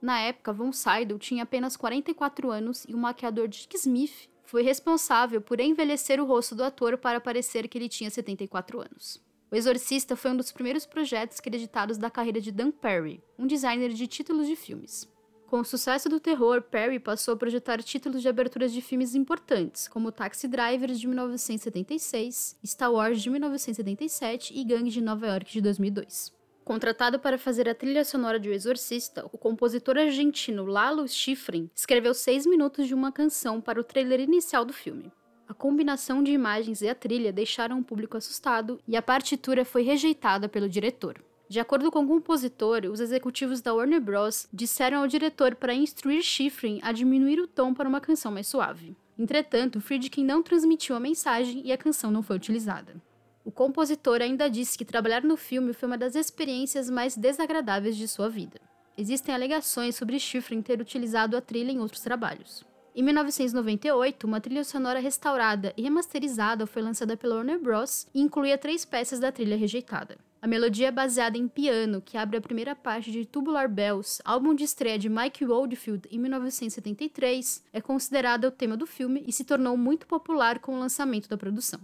Na 0.01 0.20
época, 0.20 0.51
Von 0.51 0.72
Sydow 0.72 1.20
tinha 1.20 1.44
apenas 1.44 1.77
44 1.77 2.50
anos 2.50 2.84
e 2.86 2.96
o 2.96 2.98
maquiador 2.98 3.48
Dick 3.48 3.75
Smith 3.77 4.27
foi 4.46 4.63
responsável 4.63 5.42
por 5.42 5.60
envelhecer 5.60 6.20
o 6.20 6.25
rosto 6.25 6.56
do 6.56 6.63
ator 6.63 6.98
para 6.98 7.22
parecer 7.22 7.68
que 7.68 7.77
ele 7.77 7.89
tinha 7.89 8.10
74 8.10 8.80
anos. 8.80 9.26
O 9.50 9.56
Exorcista 9.56 10.18
foi 10.18 10.32
um 10.32 10.36
dos 10.36 10.51
primeiros 10.51 10.86
projetos 10.86 11.39
creditados 11.39 11.98
da 11.98 12.12
carreira 12.12 12.42
de 12.42 12.51
Dan 12.51 12.70
Perry, 12.70 13.24
um 13.39 13.48
designer 13.48 13.94
de 13.94 14.06
títulos 14.06 14.46
de 14.46 14.58
filmes. 14.58 15.08
Com 15.48 15.62
o 15.62 15.63
sucesso 15.63 16.10
do 16.10 16.20
terror, 16.20 16.62
Perry 16.62 17.00
passou 17.00 17.34
a 17.34 17.38
projetar 17.38 17.82
títulos 17.82 18.22
de 18.22 18.27
aberturas 18.27 18.74
de 18.74 18.82
filmes 18.82 19.16
importantes, 19.16 19.88
como 19.88 20.12
Taxi 20.12 20.50
Driver 20.50 20.92
de 20.92 21.08
1976, 21.08 22.58
Star 22.66 22.92
Wars 22.92 23.22
de 23.22 23.30
1977 23.30 24.54
e 24.54 24.66
Gangue 24.66 24.89
de 24.89 25.00
Nova 25.00 25.25
York 25.25 25.50
de 25.50 25.62
2002. 25.62 26.36
Contratado 26.66 27.18
para 27.18 27.38
fazer 27.38 27.70
a 27.70 27.74
trilha 27.74 28.04
sonora 28.04 28.38
de 28.38 28.50
O 28.50 28.54
Exorcista, 28.54 29.25
o 29.32 29.38
compositor 29.38 29.98
argentino 29.98 30.66
Lalo 30.66 31.08
Schifrin 31.08 31.72
escreveu 31.74 32.13
seis 32.13 32.46
minutos 32.46 32.86
de 32.86 32.94
uma 32.94 33.13
canção 33.13 33.62
para 33.62 33.80
o 33.80 33.84
trailer 33.86 34.20
inicial 34.20 34.66
do 34.66 34.74
filme. 34.74 35.10
A 35.48 35.54
combinação 35.54 36.22
de 36.22 36.32
imagens 36.32 36.82
e 36.82 36.89
a 36.89 36.94
trilha 36.94 37.32
deixaram 37.32 37.80
o 37.80 37.84
público 37.84 38.18
assustado 38.18 38.82
e 38.86 38.98
a 38.98 39.01
partitura 39.01 39.63
foi 39.63 39.82
rejeitada 39.82 40.50
pelo 40.50 40.68
diretor. 40.68 41.24
De 41.48 41.62
acordo 41.62 41.89
com 41.89 42.04
o 42.04 42.08
compositor, 42.08 42.82
os 42.92 43.00
executivos 43.00 43.62
da 43.62 43.74
Warner 43.74 44.01
Bros. 44.01 44.50
disseram 44.51 45.00
ao 45.00 45.08
diretor 45.08 45.56
para 45.56 45.74
instruir 45.74 46.22
Schifrin 46.22 46.80
a 46.84 46.92
diminuir 46.92 47.39
o 47.39 47.48
tom 47.48 47.74
para 47.74 47.88
uma 47.88 48.01
canção 48.01 48.30
mais 48.30 48.48
suave. 48.48 48.94
Entretanto, 49.18 49.80
Friedkin 49.80 50.25
não 50.25 50.44
transmitiu 50.44 50.98
a 50.98 51.00
mensagem 51.00 51.62
e 51.66 51.72
a 51.72 51.77
canção 51.77 52.12
não 52.12 52.22
foi 52.22 52.36
utilizada. 52.36 53.01
O 53.46 53.51
compositor 53.51 54.22
ainda 54.22 54.50
disse 54.50 54.77
que 54.77 54.84
trabalhar 54.84 55.24
no 55.24 55.38
filme 55.38 55.72
foi 55.72 55.88
uma 55.88 55.98
das 55.98 56.16
experiências 56.16 56.89
mais 56.89 57.16
desagradáveis 57.16 57.96
de 57.96 58.10
sua 58.10 58.27
vida. 58.27 58.60
Existem 58.98 59.34
alegações 59.34 59.96
sobre 59.96 60.20
Schifrin 60.20 60.62
ter 60.62 60.82
utilizado 60.82 61.38
a 61.38 61.42
trilha 61.42 61.72
em 61.72 61.80
outros 61.80 62.01
trabalhos. 62.01 62.66
Em 62.98 63.04
1998, 63.04 64.25
uma 64.25 64.42
trilha 64.42 64.63
sonora 64.63 65.00
restaurada 65.00 65.72
e 65.77 65.84
remasterizada 65.84 66.66
foi 66.66 66.82
lançada 66.82 67.16
pela 67.16 67.36
Warner 67.36 67.62
Bros. 67.62 68.08
e 68.12 68.20
incluía 68.20 68.58
três 68.58 68.86
peças 68.86 69.20
da 69.20 69.32
trilha 69.32 69.56
rejeitada. 69.56 70.18
A 70.42 70.48
melodia 70.48 70.88
é 70.88 70.92
baseada 70.92 71.38
em 71.38 71.48
piano, 71.48 72.01
que 72.01 72.18
abre 72.18 72.38
a 72.38 72.42
primeira 72.42 72.75
parte 72.75 73.12
de 73.12 73.24
Tubular 73.24 73.70
Bells, 73.70 74.20
álbum 74.25 74.56
de 74.56 74.63
estreia 74.63 74.98
de 74.98 75.10
Mike 75.10 75.46
Oldfield 75.46 76.10
em 76.10 76.18
1973, 76.18 77.63
é 77.72 77.80
considerada 77.80 78.48
o 78.48 78.51
tema 78.51 78.75
do 78.75 78.88
filme 78.88 79.24
e 79.27 79.32
se 79.32 79.44
tornou 79.44 79.77
muito 79.77 80.08
popular 80.08 80.58
com 80.58 80.74
o 80.74 80.80
lançamento 80.80 81.30
da 81.30 81.38
produção. 81.38 81.80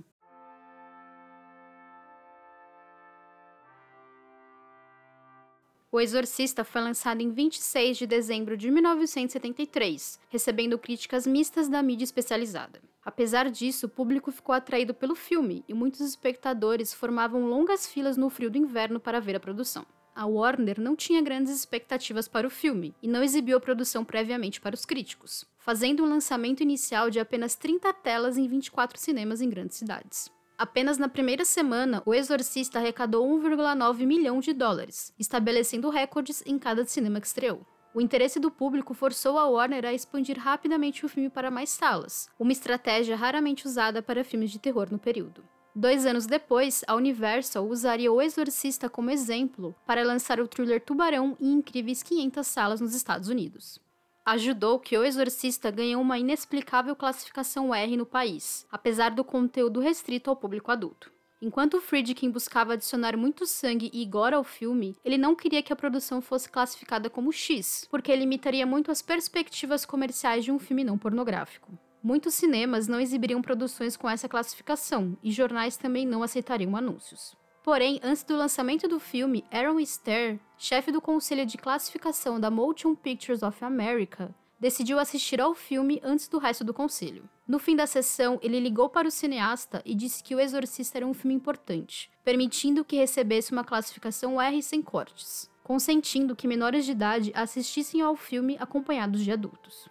O 5.93 6.01
Exorcista 6.01 6.63
foi 6.63 6.81
lançado 6.81 7.21
em 7.21 7.29
26 7.29 7.99
de 7.99 8.07
dezembro 8.07 8.57
de 8.57 8.71
1973, 8.71 10.19
recebendo 10.27 10.75
críticas 10.75 11.27
mistas 11.27 11.69
da 11.69 11.83
mídia 11.83 12.03
especializada. 12.03 12.81
Apesar 13.05 13.51
disso, 13.51 13.85
o 13.85 13.89
público 13.89 14.31
ficou 14.31 14.55
atraído 14.55 14.91
pelo 14.91 15.13
filme 15.13 15.63
e 15.67 15.73
muitos 15.75 16.01
espectadores 16.01 16.95
formavam 16.95 17.45
longas 17.45 17.85
filas 17.85 18.17
no 18.17 18.31
frio 18.31 18.49
do 18.49 18.57
inverno 18.57 18.99
para 18.99 19.21
ver 19.21 19.35
a 19.35 19.39
produção. 19.39 19.85
A 20.15 20.25
Warner 20.25 20.81
não 20.81 20.95
tinha 20.95 21.21
grandes 21.21 21.53
expectativas 21.53 22.27
para 22.27 22.47
o 22.47 22.49
filme 22.49 22.95
e 22.99 23.07
não 23.07 23.21
exibiu 23.21 23.57
a 23.57 23.61
produção 23.61 24.03
previamente 24.03 24.59
para 24.59 24.73
os 24.73 24.85
críticos, 24.85 25.45
fazendo 25.59 26.03
um 26.03 26.09
lançamento 26.09 26.63
inicial 26.63 27.11
de 27.11 27.19
apenas 27.19 27.53
30 27.53 27.93
telas 27.93 28.35
em 28.35 28.47
24 28.47 28.99
cinemas 28.99 29.41
em 29.41 29.49
grandes 29.49 29.77
cidades. 29.77 30.31
Apenas 30.63 30.97
na 30.97 31.09
primeira 31.09 31.43
semana, 31.43 32.01
O 32.05 32.13
Exorcista 32.13 32.79
arrecadou 32.79 33.27
1,9 33.37 34.05
milhão 34.05 34.39
de 34.39 34.53
dólares, 34.53 35.13
estabelecendo 35.19 35.89
recordes 35.89 36.41
em 36.45 36.57
cada 36.57 36.85
cinema 36.85 37.19
que 37.19 37.27
estreou. 37.27 37.67
O 37.93 37.99
interesse 37.99 38.39
do 38.39 38.49
público 38.49 38.93
forçou 38.93 39.37
a 39.37 39.45
Warner 39.45 39.83
a 39.83 39.93
expandir 39.93 40.39
rapidamente 40.39 41.05
o 41.05 41.09
filme 41.09 41.29
para 41.29 41.51
mais 41.51 41.69
salas, 41.69 42.29
uma 42.39 42.53
estratégia 42.53 43.17
raramente 43.17 43.67
usada 43.67 44.01
para 44.01 44.23
filmes 44.23 44.51
de 44.51 44.57
terror 44.57 44.87
no 44.89 44.97
período. 44.97 45.43
Dois 45.75 46.05
anos 46.05 46.25
depois, 46.25 46.81
a 46.87 46.95
Universal 46.95 47.67
usaria 47.67 48.09
O 48.09 48.21
Exorcista 48.21 48.89
como 48.89 49.11
exemplo 49.11 49.75
para 49.85 50.05
lançar 50.05 50.39
o 50.39 50.47
thriller 50.47 50.79
Tubarão 50.79 51.35
em 51.41 51.55
incríveis 51.55 52.01
500 52.01 52.47
salas 52.47 52.79
nos 52.79 52.95
Estados 52.95 53.27
Unidos 53.27 53.81
ajudou 54.25 54.79
que 54.79 54.97
O 54.97 55.03
Exorcista 55.03 55.69
ganhe 55.69 55.95
uma 55.95 56.17
inexplicável 56.17 56.95
classificação 56.95 57.73
R 57.73 57.97
no 57.97 58.05
país, 58.05 58.65
apesar 58.71 59.11
do 59.11 59.23
conteúdo 59.23 59.79
restrito 59.79 60.29
ao 60.29 60.35
público 60.35 60.71
adulto. 60.71 61.11
Enquanto 61.41 61.81
Friedkin 61.81 62.31
buscava 62.31 62.71
adicionar 62.71 63.17
muito 63.17 63.45
sangue 63.45 63.91
e 63.91 64.05
gore 64.05 64.33
ao 64.33 64.45
filme, 64.45 64.95
ele 65.03 65.17
não 65.17 65.35
queria 65.35 65.61
que 65.61 65.73
a 65.73 65.75
produção 65.75 66.21
fosse 66.21 66.49
classificada 66.49 67.09
como 67.09 67.33
X, 67.33 67.85
porque 67.91 68.15
limitaria 68.15 68.65
muito 68.65 68.89
as 68.89 69.01
perspectivas 69.01 69.85
comerciais 69.85 70.45
de 70.45 70.53
um 70.53 70.57
filme 70.57 70.85
não 70.85 70.97
pornográfico. 70.97 71.77
Muitos 72.01 72.33
cinemas 72.33 72.87
não 72.87 72.99
exibiriam 72.99 73.41
produções 73.41 73.97
com 73.97 74.09
essa 74.09 74.29
classificação, 74.29 75.17
e 75.21 75.33
jornais 75.33 75.75
também 75.75 76.05
não 76.05 76.23
aceitariam 76.23 76.77
anúncios. 76.77 77.35
Porém, 77.63 77.97
antes 78.03 78.23
do 78.23 78.35
lançamento 78.35 78.89
do 78.89 78.99
filme, 78.99 79.45
Aaron 79.49 79.79
Stair, 79.79 80.37
chefe 80.57 80.91
do 80.91 80.99
conselho 80.99 81.45
de 81.45 81.57
classificação 81.57 82.37
da 82.37 82.51
Motion 82.51 82.93
Pictures 82.93 83.41
of 83.41 83.63
America, 83.63 84.35
decidiu 84.59 84.99
assistir 84.99 85.39
ao 85.39 85.55
filme 85.55 86.01
antes 86.03 86.27
do 86.27 86.39
resto 86.39 86.65
do 86.65 86.73
conselho. 86.73 87.29
No 87.47 87.57
fim 87.57 87.73
da 87.73 87.87
sessão, 87.87 88.37
ele 88.41 88.59
ligou 88.59 88.89
para 88.89 89.07
o 89.07 89.11
cineasta 89.11 89.81
e 89.85 89.95
disse 89.95 90.21
que 90.21 90.35
O 90.35 90.41
Exorcista 90.41 90.97
era 90.97 91.07
um 91.07 91.13
filme 91.13 91.35
importante, 91.35 92.11
permitindo 92.21 92.83
que 92.83 92.97
recebesse 92.97 93.53
uma 93.53 93.63
classificação 93.63 94.41
R 94.41 94.61
sem 94.61 94.81
cortes, 94.81 95.49
consentindo 95.63 96.35
que 96.35 96.47
menores 96.47 96.83
de 96.83 96.91
idade 96.91 97.31
assistissem 97.33 98.01
ao 98.01 98.17
filme 98.17 98.57
acompanhados 98.59 99.23
de 99.23 99.31
adultos. 99.31 99.87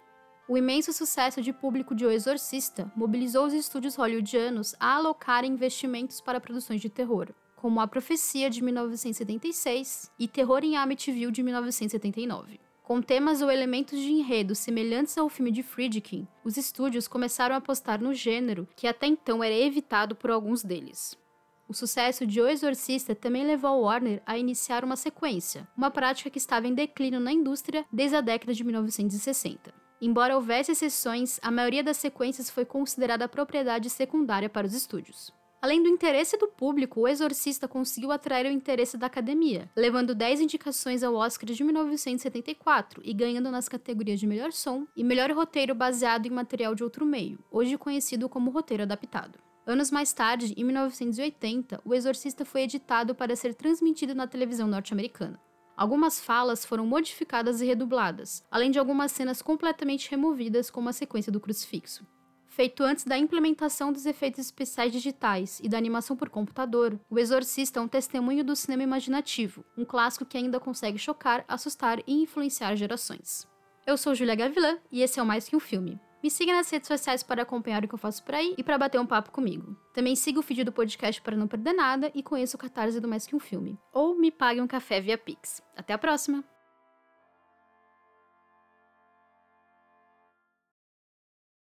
O 0.47 0.55
imenso 0.55 0.93
sucesso 0.93 1.41
de 1.41 1.51
público 1.51 1.95
de 1.95 2.05
O 2.05 2.11
Exorcista 2.11 2.91
mobilizou 2.95 3.47
os 3.47 3.53
estúdios 3.53 3.95
hollywoodianos 3.95 4.75
a 4.79 4.95
alocarem 4.95 5.53
investimentos 5.53 6.21
para 6.21 6.39
produções 6.39 6.81
de 6.81 6.89
terror, 6.89 7.29
como 7.63 7.79
A 7.79 7.87
Profecia 7.87 8.49
de 8.49 8.61
1976 8.61 10.11
e 10.19 10.27
Terror 10.27 10.65
em 10.65 10.75
Amityville 10.75 11.31
de 11.31 11.41
1979. 11.41 12.59
Com 12.83 13.01
temas 13.01 13.41
ou 13.41 13.49
elementos 13.49 13.97
de 13.97 14.11
enredo 14.11 14.53
semelhantes 14.53 15.17
ao 15.17 15.29
filme 15.29 15.49
de 15.49 15.63
Friedkin, 15.63 16.27
os 16.43 16.57
estúdios 16.57 17.07
começaram 17.07 17.55
a 17.55 17.59
apostar 17.59 18.01
no 18.01 18.13
gênero 18.13 18.67
que 18.75 18.85
até 18.85 19.07
então 19.07 19.41
era 19.41 19.55
evitado 19.55 20.13
por 20.13 20.29
alguns 20.29 20.61
deles. 20.61 21.17
O 21.65 21.73
sucesso 21.73 22.27
de 22.27 22.41
O 22.41 22.49
Exorcista 22.49 23.15
também 23.15 23.45
levou 23.45 23.83
Warner 23.83 24.21
a 24.25 24.37
iniciar 24.37 24.83
uma 24.83 24.97
sequência, 24.97 25.65
uma 25.77 25.89
prática 25.89 26.29
que 26.29 26.39
estava 26.39 26.67
em 26.67 26.73
declínio 26.73 27.21
na 27.21 27.31
indústria 27.31 27.85
desde 27.89 28.17
a 28.17 28.21
década 28.21 28.53
de 28.53 28.61
1960. 28.61 29.73
Embora 30.01 30.35
houvesse 30.35 30.73
exceções, 30.73 31.39
a 31.41 31.49
maioria 31.49 31.81
das 31.81 31.95
sequências 31.95 32.49
foi 32.49 32.65
considerada 32.65 33.29
propriedade 33.29 33.89
secundária 33.89 34.49
para 34.49 34.67
os 34.67 34.73
estúdios. 34.73 35.31
Além 35.63 35.81
do 35.81 35.87
interesse 35.87 36.35
do 36.35 36.49
público, 36.49 36.99
O 36.99 37.07
Exorcista 37.07 37.69
conseguiu 37.69 38.11
atrair 38.11 38.45
o 38.47 38.51
interesse 38.51 38.97
da 38.97 39.07
academia, 39.07 39.71
levando 39.77 40.13
10 40.13 40.41
indicações 40.41 41.03
ao 41.03 41.15
Oscar 41.15 41.49
de 41.49 41.63
1974 41.63 43.01
e 43.01 43.13
ganhando 43.13 43.49
nas 43.49 43.69
categorias 43.69 44.19
de 44.19 44.27
melhor 44.27 44.51
som 44.51 44.85
e 44.93 45.05
melhor 45.05 45.31
roteiro 45.31 45.73
baseado 45.73 46.25
em 46.25 46.31
material 46.31 46.75
de 46.75 46.83
outro 46.83 47.05
meio, 47.05 47.39
hoje 47.49 47.77
conhecido 47.77 48.27
como 48.27 48.51
roteiro 48.51 48.83
adaptado. 48.83 49.39
Anos 49.65 49.89
mais 49.89 50.11
tarde, 50.11 50.53
em 50.57 50.65
1980, 50.65 51.79
O 51.85 51.93
Exorcista 51.93 52.43
foi 52.43 52.63
editado 52.63 53.15
para 53.15 53.33
ser 53.33 53.53
transmitido 53.53 54.13
na 54.13 54.27
televisão 54.27 54.67
norte-americana. 54.67 55.39
Algumas 55.77 56.19
falas 56.19 56.65
foram 56.65 56.85
modificadas 56.85 57.61
e 57.61 57.65
redubladas, 57.65 58.43
além 58.51 58.69
de 58.69 58.79
algumas 58.79 59.13
cenas 59.13 59.41
completamente 59.41 60.11
removidas, 60.11 60.69
como 60.69 60.89
a 60.89 60.93
sequência 60.93 61.31
do 61.31 61.39
crucifixo 61.39 62.05
feito 62.53 62.83
antes 62.83 63.03
da 63.03 63.17
implementação 63.17 63.91
dos 63.91 64.05
efeitos 64.05 64.39
especiais 64.39 64.91
digitais 64.91 65.59
e 65.63 65.67
da 65.67 65.77
animação 65.77 66.15
por 66.15 66.29
computador, 66.29 66.99
O 67.09 67.17
Exorcista 67.17 67.79
é 67.79 67.81
um 67.81 67.87
testemunho 67.87 68.43
do 68.43 68.55
cinema 68.55 68.83
imaginativo, 68.83 69.65
um 69.75 69.83
clássico 69.83 70.23
que 70.23 70.37
ainda 70.37 70.59
consegue 70.59 70.99
chocar, 70.99 71.43
assustar 71.47 71.99
e 72.05 72.13
influenciar 72.13 72.75
gerações. 72.75 73.47
Eu 73.87 73.97
sou 73.97 74.13
Julia 74.13 74.35
Gavilã 74.35 74.77
e 74.91 75.01
esse 75.01 75.19
é 75.19 75.23
o 75.23 75.25
Mais 75.25 75.49
Que 75.49 75.55
Um 75.55 75.59
Filme. 75.59 75.99
Me 76.21 76.29
siga 76.29 76.53
nas 76.53 76.69
redes 76.69 76.87
sociais 76.87 77.23
para 77.23 77.41
acompanhar 77.41 77.83
o 77.83 77.87
que 77.87 77.95
eu 77.95 77.99
faço 77.99 78.23
por 78.23 78.35
aí 78.35 78.53
e 78.55 78.63
para 78.63 78.77
bater 78.77 79.01
um 79.01 79.05
papo 79.05 79.31
comigo. 79.31 79.75
Também 79.91 80.15
siga 80.15 80.39
o 80.39 80.43
feed 80.43 80.63
do 80.63 80.71
podcast 80.71 81.21
para 81.21 81.35
não 81.35 81.47
perder 81.47 81.73
nada 81.73 82.11
e 82.13 82.21
conheça 82.21 82.55
o 82.55 82.59
catarse 82.59 82.99
do 82.99 83.07
Mais 83.07 83.25
Que 83.25 83.35
Um 83.35 83.39
Filme. 83.39 83.79
Ou 83.91 84.15
me 84.15 84.31
pague 84.31 84.61
um 84.61 84.67
café 84.67 85.01
via 85.01 85.17
Pix. 85.17 85.61
Até 85.75 85.91
a 85.91 85.97
próxima! 85.97 86.52